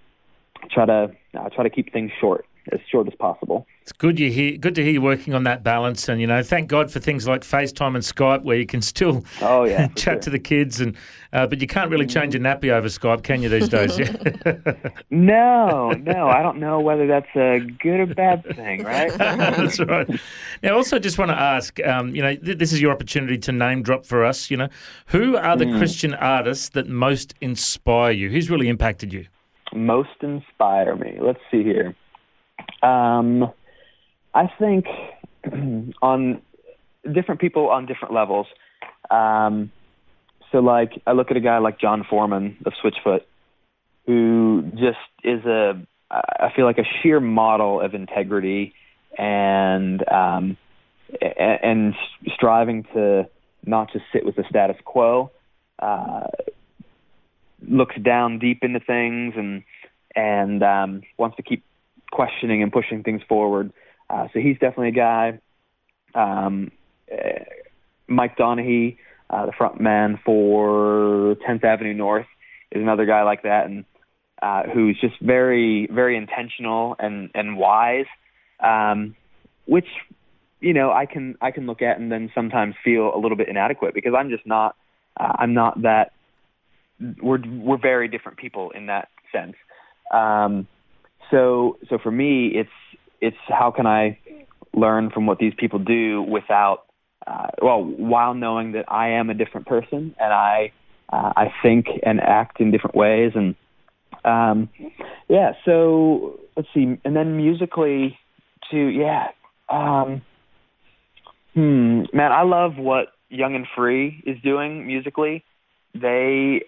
try 0.71 0.85
to 0.85 1.11
uh, 1.37 1.49
try 1.49 1.63
to 1.63 1.69
keep 1.69 1.93
things 1.93 2.11
short 2.19 2.45
as 2.71 2.79
short 2.91 3.07
as 3.07 3.15
possible. 3.15 3.65
It's 3.81 3.91
good 3.91 4.19
you 4.19 4.31
hear, 4.31 4.57
good 4.57 4.75
to 4.75 4.83
hear 4.83 4.91
you 4.93 5.01
working 5.01 5.33
on 5.33 5.43
that 5.43 5.63
balance, 5.63 6.07
and 6.09 6.21
you 6.21 6.27
know, 6.27 6.43
thank 6.43 6.67
God 6.67 6.91
for 6.91 6.99
things 6.99 7.27
like 7.27 7.41
FaceTime 7.41 7.95
and 7.95 8.03
Skype, 8.03 8.43
where 8.43 8.57
you 8.57 8.65
can 8.65 8.81
still 8.81 9.23
oh 9.41 9.63
yeah 9.63 9.87
chat 9.95 9.97
sure. 9.97 10.19
to 10.19 10.29
the 10.29 10.39
kids, 10.39 10.79
and 10.81 10.95
uh, 11.33 11.47
but 11.47 11.61
you 11.61 11.67
can't 11.67 11.89
really 11.89 12.05
change 12.05 12.35
a 12.35 12.39
nappy 12.39 12.69
over 12.69 12.87
Skype, 12.87 13.23
can 13.23 13.41
you 13.41 13.49
these 13.49 13.69
days? 13.69 13.99
No, 15.09 15.91
no, 15.91 16.27
I 16.27 16.41
don't 16.41 16.59
know 16.59 16.79
whether 16.79 17.07
that's 17.07 17.35
a 17.35 17.59
good 17.59 17.99
or 17.99 18.05
bad 18.05 18.43
thing, 18.55 18.83
right? 18.83 19.11
that's 19.17 19.79
right. 19.79 20.07
Now, 20.61 20.75
also, 20.75 20.99
just 20.99 21.17
want 21.17 21.29
to 21.31 21.39
ask, 21.39 21.79
um, 21.85 22.15
you 22.15 22.21
know, 22.21 22.35
th- 22.35 22.57
this 22.57 22.71
is 22.71 22.81
your 22.81 22.91
opportunity 22.91 23.37
to 23.39 23.51
name 23.51 23.81
drop 23.81 24.05
for 24.05 24.23
us. 24.23 24.51
You 24.51 24.57
know, 24.57 24.69
who 25.07 25.37
are 25.37 25.55
the 25.57 25.69
Mm. 25.69 25.77
Christian 25.77 26.15
artists 26.15 26.69
that 26.69 26.87
most 26.87 27.35
inspire 27.41 28.11
you? 28.11 28.29
Who's 28.29 28.49
really 28.49 28.69
impacted 28.69 29.13
you? 29.13 29.27
Most 29.73 30.09
inspire 30.21 30.95
me. 30.95 31.17
Let's 31.21 31.39
see 31.51 31.63
here. 31.63 31.95
Um, 32.81 33.51
I 34.33 34.47
think 34.59 34.85
on 36.01 36.41
different 37.11 37.41
people 37.41 37.69
on 37.69 37.85
different 37.85 38.13
levels. 38.13 38.47
Um, 39.09 39.71
So 40.51 40.59
like 40.59 41.01
I 41.05 41.11
look 41.13 41.31
at 41.31 41.37
a 41.37 41.41
guy 41.41 41.59
like 41.59 41.79
Jon 41.79 42.03
Foreman 42.09 42.57
of 42.65 42.73
Switchfoot, 42.83 43.21
who 44.05 44.63
just 44.73 44.97
is 45.23 45.45
a 45.45 45.79
I 46.11 46.51
feel 46.55 46.65
like 46.65 46.79
a 46.79 46.85
sheer 47.01 47.19
model 47.19 47.81
of 47.81 47.93
integrity 47.93 48.73
and 49.17 50.03
um, 50.09 50.57
and 51.21 51.93
striving 52.33 52.83
to 52.93 53.29
not 53.65 53.91
just 53.91 54.05
sit 54.11 54.25
with 54.25 54.35
the 54.35 54.43
status 54.49 54.77
quo. 54.83 55.31
Uh, 55.77 56.27
looks 57.67 57.95
down 58.01 58.39
deep 58.39 58.63
into 58.63 58.79
things 58.79 59.35
and 59.37 59.63
and 60.15 60.63
um, 60.63 61.01
wants 61.17 61.37
to 61.37 61.43
keep 61.43 61.63
questioning 62.11 62.63
and 62.63 62.71
pushing 62.71 63.03
things 63.03 63.21
forward. 63.27 63.71
Uh, 64.09 64.27
so 64.33 64.39
he's 64.39 64.55
definitely 64.55 64.89
a 64.89 64.91
guy. 64.91 65.39
Um, 66.15 66.71
uh, 67.11 67.43
Mike 68.07 68.37
Donehey, 68.37 68.97
uh, 69.29 69.45
the 69.45 69.51
front 69.51 69.79
man 69.79 70.19
for 70.25 71.35
10th 71.47 71.63
Avenue 71.63 71.93
North, 71.93 72.25
is 72.71 72.81
another 72.81 73.05
guy 73.05 73.23
like 73.23 73.43
that, 73.43 73.65
and 73.65 73.85
uh, 74.41 74.63
who's 74.73 74.99
just 74.99 75.19
very, 75.21 75.87
very 75.91 76.15
intentional 76.15 76.95
and 76.99 77.29
and 77.33 77.57
wise, 77.57 78.05
um, 78.59 79.15
which 79.65 79.87
you 80.59 80.73
know 80.73 80.91
I 80.91 81.05
can 81.05 81.35
I 81.41 81.51
can 81.51 81.65
look 81.65 81.81
at 81.81 81.99
and 81.99 82.11
then 82.11 82.31
sometimes 82.33 82.75
feel 82.83 83.11
a 83.13 83.19
little 83.19 83.37
bit 83.37 83.49
inadequate 83.49 83.93
because 83.93 84.13
I'm 84.17 84.29
just 84.29 84.45
not 84.45 84.75
uh, 85.19 85.33
I'm 85.37 85.53
not 85.53 85.81
that 85.81 86.13
we're 87.21 87.41
we're 87.45 87.77
very 87.77 88.07
different 88.07 88.37
people 88.37 88.71
in 88.71 88.87
that 88.87 89.09
sense. 89.31 89.55
Um, 90.11 90.67
so 91.31 91.77
so 91.89 91.97
for 92.01 92.11
me, 92.11 92.47
it's 92.55 92.69
it's 93.21 93.37
how 93.47 93.71
can 93.71 93.85
I 93.85 94.19
learn 94.73 95.09
from 95.09 95.25
what 95.25 95.39
these 95.39 95.53
people 95.57 95.79
do 95.79 96.21
without 96.21 96.85
uh, 97.25 97.47
well 97.61 97.83
while 97.83 98.33
knowing 98.33 98.73
that 98.73 98.85
I 98.91 99.09
am 99.09 99.29
a 99.29 99.33
different 99.33 99.67
person 99.67 100.15
and 100.19 100.33
I 100.33 100.71
uh, 101.11 101.33
I 101.35 101.53
think 101.61 101.87
and 102.03 102.19
act 102.19 102.59
in 102.59 102.71
different 102.71 102.95
ways 102.95 103.31
and 103.35 103.55
um, 104.25 104.69
yeah. 105.27 105.53
So 105.65 106.39
let's 106.55 106.67
see, 106.73 106.97
and 107.03 107.15
then 107.15 107.37
musically 107.37 108.17
too. 108.69 108.87
Yeah. 108.87 109.27
Um, 109.69 110.21
hmm. 111.53 112.03
Man, 112.13 112.31
I 112.31 112.43
love 112.43 112.77
what 112.77 113.07
Young 113.29 113.55
and 113.55 113.67
Free 113.75 114.23
is 114.25 114.37
doing 114.43 114.87
musically. 114.87 115.43
They 115.93 116.63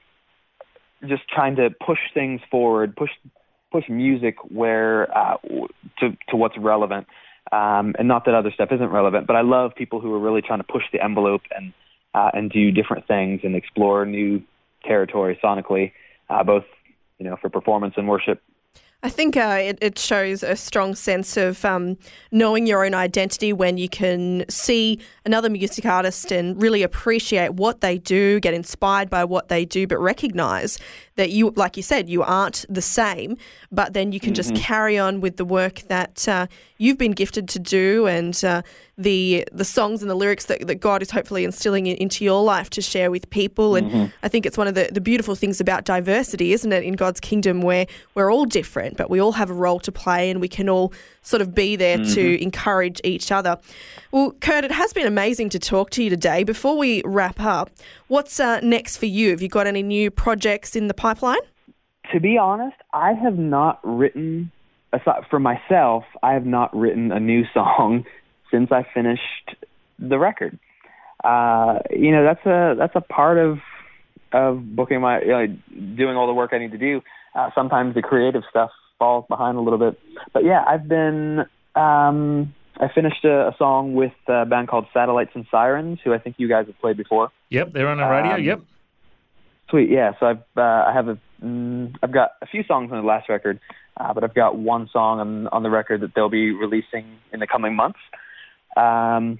just 1.07 1.23
trying 1.29 1.55
to 1.55 1.69
push 1.85 1.99
things 2.13 2.41
forward, 2.49 2.95
push 2.95 3.09
push 3.71 3.87
music 3.89 4.35
where 4.49 5.15
uh, 5.17 5.37
to 5.99 6.17
to 6.29 6.35
what's 6.35 6.57
relevant, 6.57 7.07
um, 7.51 7.95
and 7.97 8.07
not 8.07 8.25
that 8.25 8.33
other 8.33 8.51
stuff 8.51 8.69
isn't 8.71 8.89
relevant. 8.89 9.27
But 9.27 9.35
I 9.35 9.41
love 9.41 9.71
people 9.75 9.99
who 9.99 10.13
are 10.13 10.19
really 10.19 10.41
trying 10.41 10.59
to 10.59 10.65
push 10.65 10.83
the 10.91 11.03
envelope 11.03 11.41
and 11.55 11.73
uh, 12.13 12.31
and 12.33 12.51
do 12.51 12.71
different 12.71 13.07
things 13.07 13.41
and 13.43 13.55
explore 13.55 14.05
new 14.05 14.43
territory 14.83 15.39
sonically, 15.43 15.91
uh, 16.29 16.43
both 16.43 16.65
you 17.19 17.25
know 17.25 17.37
for 17.41 17.49
performance 17.49 17.95
and 17.97 18.07
worship. 18.07 18.41
I 19.03 19.10
think 19.10 19.36
uh, 19.36 19.58
it, 19.60 19.79
it 19.81 19.98
shows 19.98 20.43
a 20.43 20.55
strong 20.55 20.93
sense 20.93 21.36
of 21.36 21.65
um, 21.65 21.98
knowing 22.31 22.67
your 22.67 22.86
own 22.86 22.93
identity 22.93 23.51
when 23.51 23.77
you 23.79 23.89
can 23.89 24.46
see 24.48 25.00
another 25.25 25.50
music 25.50 25.86
artist 25.88 26.31
and 26.31 26.62
really 26.62 26.84
appreciate 26.84 27.55
what 27.55 27.81
they 27.81 27.98
do, 27.98 28.39
get 28.39 28.53
inspired 28.53 29.10
by 29.10 29.24
what 29.25 29.48
they 29.48 29.65
do, 29.65 29.88
but 29.88 29.98
recognize 30.00 30.77
that 31.15 31.31
you, 31.31 31.51
like 31.55 31.77
you 31.77 31.84
said, 31.84 32.10
you 32.10 32.22
aren't 32.22 32.65
the 32.70 32.81
same, 32.81 33.38
but 33.72 33.93
then 33.93 34.12
you 34.12 34.20
can 34.20 34.34
just 34.36 34.51
Mm-hmm. 34.51 34.63
carry 34.63 34.98
on 34.98 35.22
with 35.22 35.38
the 35.38 35.46
work 35.46 35.81
that 35.88 36.27
uh, 36.27 36.48
you've 36.77 36.98
been 36.98 37.12
gifted 37.13 37.48
to 37.50 37.60
do 37.60 38.05
and 38.08 38.43
uh, 38.43 38.62
the 38.98 39.46
the 39.51 39.63
songs 39.63 40.01
and 40.01 40.10
the 40.12 40.15
lyrics 40.15 40.46
that, 40.46 40.67
that 40.67 40.75
God 40.75 41.01
is 41.01 41.12
hopefully 41.12 41.43
instilling 41.46 41.86
into 41.88 42.25
your 42.25 42.43
life 42.43 42.70
to 42.72 42.81
share 42.81 43.10
with 43.12 43.29
people. 43.29 43.75
And 43.75 43.91
Mm-hmm. 43.91 44.05
I 44.24 44.27
think 44.27 44.46
it's 44.46 44.58
one 44.58 44.67
of 44.67 44.75
the, 44.75 44.89
the 44.91 45.01
beautiful 45.01 45.36
things 45.36 45.62
about 45.62 45.86
diversity, 45.86 46.53
isn't 46.53 46.72
it, 46.72 46.84
in 46.84 46.93
God's 46.93 47.20
kingdom 47.20 47.62
where 47.62 47.86
we're 48.15 48.31
all 48.31 48.46
different, 48.46 48.90
but 48.98 49.10
we 49.10 49.19
all 49.19 49.33
have 49.33 49.50
a 49.50 49.53
role 49.53 49.79
to 49.79 49.91
play 49.91 50.29
and 50.29 50.42
we 50.42 50.48
can 50.48 50.70
all 50.70 50.94
sort 51.22 51.42
of 51.42 51.53
be 51.53 51.75
there 51.75 51.98
Mm-hmm. 51.98 52.13
to 52.13 52.42
encourage 52.42 53.01
each 53.03 53.31
other. 53.31 53.57
Well, 54.11 54.31
Kurt, 54.39 54.63
it 54.63 54.72
has 54.72 54.94
been 54.94 55.07
amazing 55.07 55.50
to 55.50 55.59
talk 55.59 55.89
to 55.92 56.03
you 56.03 56.09
today. 56.09 56.44
Before 56.44 56.77
we 56.77 57.01
wrap 57.05 57.39
up, 57.39 57.70
what's 58.07 58.39
uh, 58.39 58.59
next 58.61 58.98
for 58.98 59.07
you? 59.07 59.31
Have 59.31 59.42
you 59.42 59.50
got 59.50 59.68
any 59.68 59.83
new 59.83 60.09
projects 60.09 60.75
in 60.75 60.87
the 60.87 60.94
pipeline? 60.94 61.39
to 62.11 62.20
be 62.20 62.37
honest, 62.37 62.75
I 62.94 63.13
have 63.13 63.37
not 63.37 63.79
written 63.83 64.51
aside 64.94 65.24
for 65.29 65.39
myself. 65.39 66.03
I 66.22 66.33
have 66.33 66.46
not 66.46 66.75
written 66.75 67.11
a 67.11 67.20
new 67.20 67.44
song 67.53 68.05
since 68.51 68.72
I 68.72 68.85
finished 68.94 69.55
the 70.00 70.20
record. 70.20 70.59
Uh, 71.24 71.79
you 71.89 72.11
know, 72.11 72.24
that's 72.24 72.46
a 72.46 72.75
that's 72.77 72.96
a 72.96 73.01
part 73.01 73.37
of 73.37 73.59
of 74.33 74.75
booking 74.75 75.01
my 75.01 75.22
you 75.22 75.27
know, 75.27 75.48
doing 75.96 76.15
all 76.15 76.27
the 76.27 76.33
work 76.33 76.51
I 76.53 76.57
need 76.57 76.72
to 76.72 76.77
do. 76.77 77.01
Uh, 77.35 77.50
sometimes 77.55 77.96
the 77.96 78.01
creative 78.01 78.44
stuff 78.50 78.72
falls 79.00 79.25
behind 79.29 79.57
a 79.57 79.61
little 79.61 79.79
bit, 79.79 80.00
but 80.33 80.44
yeah, 80.44 80.63
I've 80.67 80.87
been. 80.87 81.46
Um, 81.75 82.53
I 82.77 82.87
finished 82.94 83.24
a, 83.25 83.50
a 83.50 83.55
song 83.57 83.94
with 83.94 84.13
a 84.27 84.46
band 84.46 84.67
called 84.67 84.87
Satellites 84.94 85.31
and 85.35 85.46
Sirens, 85.51 86.00
who 86.03 86.13
I 86.13 86.17
think 86.17 86.35
you 86.39 86.48
guys 86.48 86.65
have 86.65 86.79
played 86.79 86.98
before. 86.98 87.31
Yep, 87.50 87.74
they're 87.74 87.87
on 87.87 87.98
the 87.98 88.07
radio. 88.07 88.33
Um, 88.33 88.44
yep. 88.44 88.61
Sweet, 89.70 89.89
yeah. 89.89 90.13
So 90.20 90.25
I've 90.25 90.44
uh, 90.57 90.61
I 90.61 90.91
have 90.94 91.07
a 91.07 91.17
mm, 91.44 91.96
I've 92.01 92.11
got 92.11 92.31
a 92.41 92.48
few 92.48 92.63
songs 92.63 92.91
on 92.91 92.98
the 92.98 93.07
last 93.07 93.29
record, 93.29 93.59
uh, 93.98 94.13
but 94.13 94.24
I've 94.24 94.33
got 94.33 94.57
one 94.57 94.89
song 94.91 95.20
on 95.20 95.48
on 95.48 95.63
the 95.63 95.70
record 95.70 96.01
that 96.01 96.13
they'll 96.15 96.29
be 96.29 96.51
releasing 96.51 97.05
in 97.31 97.39
the 97.39 97.48
coming 97.48 97.75
months. 97.75 98.00
Um, 98.75 99.39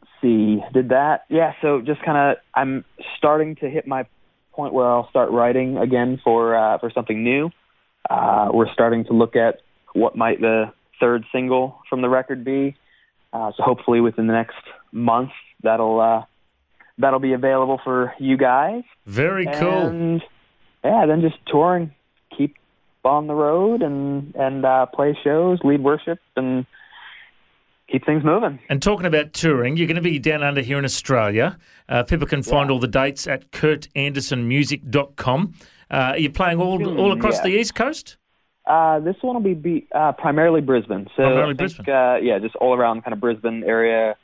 let's 0.00 0.12
see, 0.20 0.62
did 0.72 0.90
that? 0.90 1.24
Yeah. 1.28 1.54
So 1.60 1.80
just 1.80 2.02
kind 2.02 2.18
of 2.18 2.42
I'm 2.54 2.84
starting 3.16 3.56
to 3.56 3.68
hit 3.68 3.86
my 3.86 4.06
point 4.52 4.72
where 4.72 4.86
I'll 4.86 5.08
start 5.10 5.30
writing 5.30 5.78
again 5.78 6.20
for 6.22 6.54
uh, 6.54 6.78
for 6.78 6.90
something 6.90 7.22
new. 7.22 7.50
Uh, 8.08 8.48
we're 8.52 8.72
starting 8.72 9.04
to 9.06 9.12
look 9.12 9.36
at 9.36 9.60
what 9.92 10.16
might 10.16 10.40
the 10.40 10.72
third 11.00 11.24
single 11.32 11.80
from 11.88 12.02
the 12.02 12.08
record 12.08 12.44
be. 12.44 12.76
Uh, 13.32 13.52
so 13.56 13.62
hopefully 13.62 14.00
within 14.00 14.26
the 14.26 14.32
next 14.32 14.56
month 14.92 15.30
that'll 15.62 16.00
uh, 16.00 16.24
that'll 16.98 17.20
be 17.20 17.32
available 17.32 17.80
for 17.82 18.14
you 18.18 18.36
guys. 18.36 18.82
Very 19.06 19.46
cool. 19.46 19.86
And 19.86 20.22
yeah, 20.84 21.06
then 21.06 21.20
just 21.20 21.36
touring, 21.46 21.94
keep 22.36 22.56
on 23.04 23.26
the 23.26 23.34
road 23.34 23.82
and 23.82 24.34
and 24.34 24.64
uh, 24.64 24.86
play 24.86 25.16
shows, 25.22 25.58
lead 25.64 25.82
worship, 25.82 26.18
and 26.36 26.66
keep 27.92 28.06
things 28.06 28.24
moving. 28.24 28.58
And 28.68 28.82
talking 28.82 29.06
about 29.06 29.34
touring, 29.34 29.76
you're 29.76 29.86
going 29.86 29.94
to 29.96 30.02
be 30.02 30.18
down 30.18 30.42
under 30.42 30.62
here 30.62 30.78
in 30.78 30.84
Australia. 30.84 31.58
Uh, 31.88 32.02
people 32.02 32.26
can 32.26 32.42
find 32.42 32.68
all 32.70 32.80
the 32.80 32.88
dates 32.88 33.28
at 33.28 33.52
kurtandersonmusic.com. 33.52 35.54
Uh, 35.90 35.94
are 35.94 36.18
you 36.18 36.30
playing 36.30 36.58
all 36.58 36.98
all 36.98 37.12
across 37.12 37.36
yeah. 37.36 37.42
the 37.42 37.50
East 37.50 37.74
Coast? 37.74 38.16
Uh, 38.66 39.00
this 39.00 39.16
one 39.20 39.34
will 39.34 39.42
be, 39.42 39.54
be 39.54 39.86
uh, 39.94 40.12
primarily 40.12 40.60
Brisbane. 40.60 41.06
So 41.16 41.24
Primarily 41.24 41.54
think, 41.54 41.76
Brisbane. 41.76 41.94
Uh, 41.94 42.16
yeah, 42.22 42.38
just 42.38 42.56
all 42.56 42.74
around 42.74 43.02
kind 43.02 43.12
of 43.12 43.20
Brisbane 43.20 43.64
area, 43.64 44.16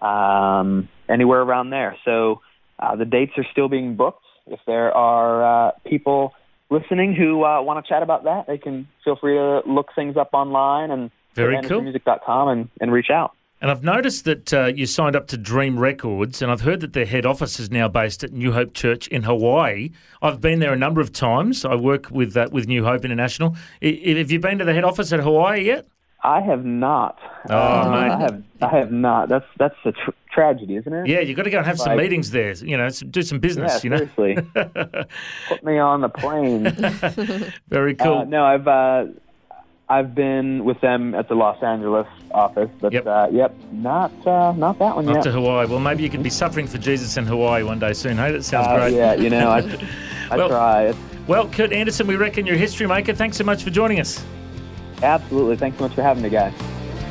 um, 0.00 0.88
anywhere 1.08 1.40
around 1.40 1.70
there. 1.70 1.96
So 2.04 2.42
uh, 2.78 2.96
the 2.96 3.06
dates 3.06 3.32
are 3.38 3.46
still 3.50 3.68
being 3.68 3.96
booked. 3.96 4.22
If 4.46 4.60
there 4.66 4.92
are 4.92 5.68
uh, 5.68 5.72
people 5.86 6.34
listening 6.70 7.14
who 7.14 7.42
uh, 7.42 7.62
want 7.62 7.84
to 7.84 7.88
chat 7.88 8.02
about 8.02 8.24
that, 8.24 8.46
they 8.46 8.58
can 8.58 8.86
feel 9.02 9.16
free 9.16 9.34
to 9.34 9.62
look 9.66 9.88
things 9.96 10.16
up 10.16 10.30
online 10.32 10.90
and 10.90 11.10
Very 11.36 11.62
cool. 11.62 11.82
music.com 11.82 12.48
and, 12.48 12.68
and 12.80 12.92
reach 12.92 13.10
out. 13.10 13.32
And 13.60 13.70
I've 13.70 13.82
noticed 13.82 14.26
that 14.26 14.52
uh, 14.52 14.64
you 14.66 14.84
signed 14.84 15.16
up 15.16 15.28
to 15.28 15.38
Dream 15.38 15.78
Records, 15.78 16.42
and 16.42 16.52
I've 16.52 16.60
heard 16.60 16.80
that 16.80 16.92
their 16.92 17.06
head 17.06 17.24
office 17.24 17.58
is 17.58 17.70
now 17.70 17.88
based 17.88 18.22
at 18.22 18.32
New 18.32 18.52
Hope 18.52 18.74
Church 18.74 19.08
in 19.08 19.22
Hawaii. 19.22 19.90
I've 20.20 20.42
been 20.42 20.58
there 20.58 20.74
a 20.74 20.76
number 20.76 21.00
of 21.00 21.10
times. 21.10 21.64
I 21.64 21.74
work 21.74 22.10
with 22.10 22.36
uh, 22.36 22.48
with 22.52 22.66
New 22.68 22.84
Hope 22.84 23.02
International. 23.04 23.56
I, 23.82 23.86
I- 24.06 24.14
have 24.18 24.30
you 24.30 24.40
been 24.40 24.58
to 24.58 24.64
the 24.66 24.74
head 24.74 24.84
office 24.84 25.10
at 25.12 25.20
Hawaii 25.20 25.64
yet? 25.64 25.86
I 26.22 26.40
have 26.42 26.64
not. 26.66 27.18
Oh, 27.48 27.56
Uh, 27.56 27.88
mate. 27.90 28.10
I 28.10 28.20
have. 28.20 28.42
I 28.60 28.68
have 28.78 28.92
not. 28.92 29.28
That's 29.30 29.46
that's 29.58 29.76
a 29.86 29.92
tr- 29.92 30.10
tragedy, 30.30 30.76
isn't 30.76 30.92
it? 30.92 31.06
Yeah, 31.06 31.20
you've 31.20 31.36
got 31.36 31.44
to 31.44 31.50
go 31.50 31.58
and 31.58 31.66
have 31.66 31.78
some 31.78 31.96
meetings 31.96 32.32
there. 32.32 32.52
You 32.52 32.76
know, 32.76 32.88
do 32.90 33.22
some 33.22 33.38
business. 33.38 33.82
Yeah, 33.84 33.84
you 33.84 33.90
know, 33.90 34.08
seriously. 34.16 34.36
Put 35.48 35.64
me 35.64 35.78
on 35.78 36.02
the 36.02 36.08
plane. 36.10 36.64
very 37.68 37.94
cool. 37.94 38.18
Uh, 38.18 38.24
no, 38.24 38.44
I've 38.44 38.66
uh, 38.68 39.04
I've 39.88 40.14
been 40.16 40.64
with 40.64 40.80
them 40.80 41.14
at 41.14 41.28
the 41.28 41.34
Los 41.36 41.62
Angeles 41.62 42.08
office, 42.32 42.70
but 42.80 42.92
Yep. 42.92 43.06
uh, 43.06 43.28
yep, 43.30 43.54
not 43.72 44.10
uh, 44.26 44.52
not 44.56 44.78
that 44.80 44.96
one 44.96 45.06
Not 45.06 45.16
yet. 45.16 45.24
to 45.24 45.30
Hawaii. 45.32 45.66
Well, 45.68 45.78
maybe 45.78 46.02
you 46.02 46.10
could 46.10 46.24
be 46.24 46.30
suffering 46.30 46.66
for 46.66 46.78
Jesus 46.78 47.16
in 47.16 47.24
Hawaii 47.24 47.62
one 47.62 47.78
day 47.78 47.92
soon. 47.92 48.16
Hey, 48.16 48.32
that 48.32 48.44
sounds 48.44 48.66
Uh, 48.66 48.76
great. 48.78 48.94
yeah, 48.94 49.14
you 49.14 49.30
know, 49.30 49.48
I 49.48 49.58
I 50.30 50.36
Well- 50.36 50.48
try. 50.48 50.92
Well, 51.28 51.48
Kurt 51.48 51.72
Anderson, 51.72 52.06
we 52.06 52.16
reckon 52.16 52.46
you're 52.46 52.54
a 52.56 52.58
history 52.58 52.86
maker. 52.86 53.12
Thanks 53.12 53.36
so 53.36 53.44
much 53.44 53.62
for 53.64 53.70
joining 53.70 53.98
us. 54.00 54.24
Absolutely. 55.02 55.56
Thanks 55.56 55.76
so 55.78 55.84
much 55.84 55.94
for 55.94 56.02
having 56.02 56.22
me, 56.22 56.30
guys. 56.30 56.52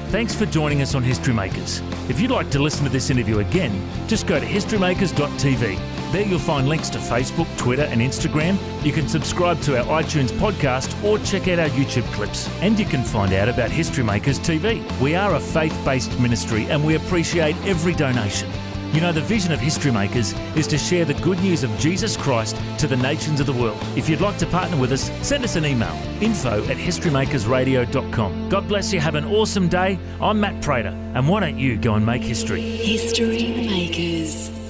Thanks 0.08 0.34
for 0.34 0.46
joining 0.46 0.82
us 0.82 0.96
on 0.96 1.04
History 1.04 1.34
Makers. 1.34 1.82
If 2.10 2.22
you'd 2.22 2.32
like 2.32 2.50
to 2.52 2.60
listen 2.60 2.86
to 2.86 2.90
this 2.92 3.10
interview 3.10 3.40
again, 3.40 3.74
just 4.08 4.26
go 4.28 4.40
to 4.40 4.46
historymakers.tv. 4.46 5.78
There 6.16 6.26
you'll 6.26 6.40
find 6.40 6.70
links 6.70 6.90
to 6.92 6.98
Facebook, 6.98 7.46
Twitter, 7.58 7.82
and 7.82 8.00
Instagram. 8.00 8.58
You 8.86 8.94
can 8.94 9.10
subscribe 9.10 9.60
to 9.64 9.78
our 9.78 10.02
iTunes 10.02 10.30
podcast 10.30 11.04
or 11.04 11.20
check 11.26 11.50
out 11.50 11.60
our 11.60 11.68
YouTube 11.68 12.10
clips. 12.14 12.50
And 12.62 12.80
you 12.80 12.86
can 12.86 13.04
find 13.04 13.34
out 13.34 13.50
about 13.50 13.70
History 13.70 14.02
Makers 14.02 14.40
TV. 14.40 14.82
We 15.02 15.14
are 15.14 15.36
a 15.36 15.42
faith 15.42 15.78
based 15.84 16.18
ministry 16.18 16.68
and 16.68 16.86
we 16.86 16.96
appreciate 16.96 17.58
every 17.66 17.94
donation. 17.94 18.50
You 18.94 19.02
know, 19.02 19.12
the 19.12 19.20
vision 19.20 19.52
of 19.52 19.60
History 19.60 19.92
Makers 19.92 20.32
is 20.56 20.68
to 20.68 20.78
share 20.78 21.04
the 21.04 21.16
good 21.16 21.38
news 21.42 21.66
of 21.66 21.78
Jesus 21.80 22.16
Christ 22.16 22.56
to 22.80 22.88
the 22.88 22.96
nations 22.96 23.42
of 23.42 23.46
the 23.46 23.52
world. 23.52 23.78
If 23.98 24.08
you'd 24.08 24.22
like 24.22 24.38
to 24.38 24.46
partner 24.46 24.78
with 24.78 24.94
us, 24.94 25.12
send 25.22 25.44
us 25.44 25.58
an 25.58 25.66
email 25.66 25.94
info 26.22 26.64
at 26.68 26.78
historymakersradio.com. 26.78 28.48
God 28.48 28.70
bless 28.70 28.94
you. 28.94 29.02
Have 29.02 29.16
an 29.16 29.26
awesome 29.26 29.68
day. 29.68 30.00
I'm 30.22 30.40
Matt 30.40 30.62
Prater, 30.62 30.96
and 31.14 31.28
why 31.28 31.42
don't 31.42 31.60
you 31.60 31.78
go 31.78 31.96
and 31.96 32.06
make 32.06 32.24
history? 32.24 32.62
History 32.62 33.52
Makers. 33.68 34.65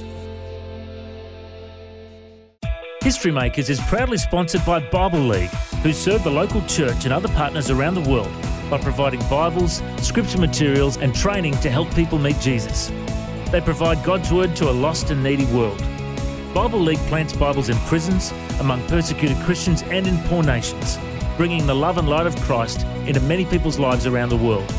History 3.06 3.30
Makers 3.30 3.70
is 3.70 3.80
proudly 3.82 4.18
sponsored 4.18 4.66
by 4.66 4.80
Bible 4.80 5.20
League, 5.20 5.52
who 5.84 5.94
serve 5.94 6.24
the 6.24 6.32
local 6.32 6.66
church 6.66 7.06
and 7.06 7.14
other 7.14 7.28
partners 7.28 7.70
around 7.70 7.94
the 7.94 8.10
world 8.10 8.32
by 8.68 8.80
providing 8.80 9.20
Bibles, 9.30 9.84
scripture 10.02 10.40
materials, 10.40 10.98
and 10.98 11.14
training 11.14 11.54
to 11.58 11.70
help 11.70 11.94
people 11.94 12.18
meet 12.18 12.40
Jesus. 12.40 12.92
They 13.52 13.62
provide 13.62 14.04
God's 14.04 14.32
Word 14.34 14.56
to 14.56 14.72
a 14.72 14.74
lost 14.74 15.12
and 15.12 15.22
needy 15.22 15.46
world. 15.54 15.78
Bible 16.52 16.80
League 16.80 16.98
plants 17.06 17.34
Bibles 17.34 17.70
in 17.70 17.78
prisons, 17.86 18.34
among 18.60 18.84
persecuted 18.88 19.38
Christians, 19.44 19.84
and 19.84 20.08
in 20.08 20.18
poor 20.24 20.42
nations, 20.42 20.98
bringing 21.38 21.68
the 21.68 21.76
love 21.76 22.00
and 22.00 22.10
light 22.10 22.26
of 22.26 22.36
Christ 22.38 22.88
into 23.06 23.20
many 23.20 23.46
people's 23.46 23.78
lives 23.78 24.08
around 24.08 24.30
the 24.30 24.36
world. 24.36 24.74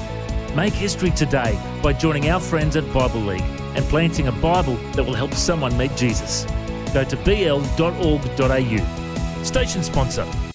Make 0.57 0.73
history 0.73 1.13
today 1.13 1.57
by 1.81 1.93
joining 1.93 2.29
our 2.31 2.41
friends 2.41 2.75
at 2.75 2.93
Bible 2.93 3.21
League 3.21 3.45
and 3.77 3.85
planting 3.85 4.27
a 4.27 4.33
Bible 4.33 4.75
that 4.95 5.05
will 5.05 5.15
help 5.15 5.33
someone 5.33 5.79
meet 5.79 5.95
Jesus. 5.95 6.45
Go 6.93 7.05
to 7.05 7.17
bl.org.au. 7.17 8.81
Station 9.45 9.83
sponsor 9.83 10.46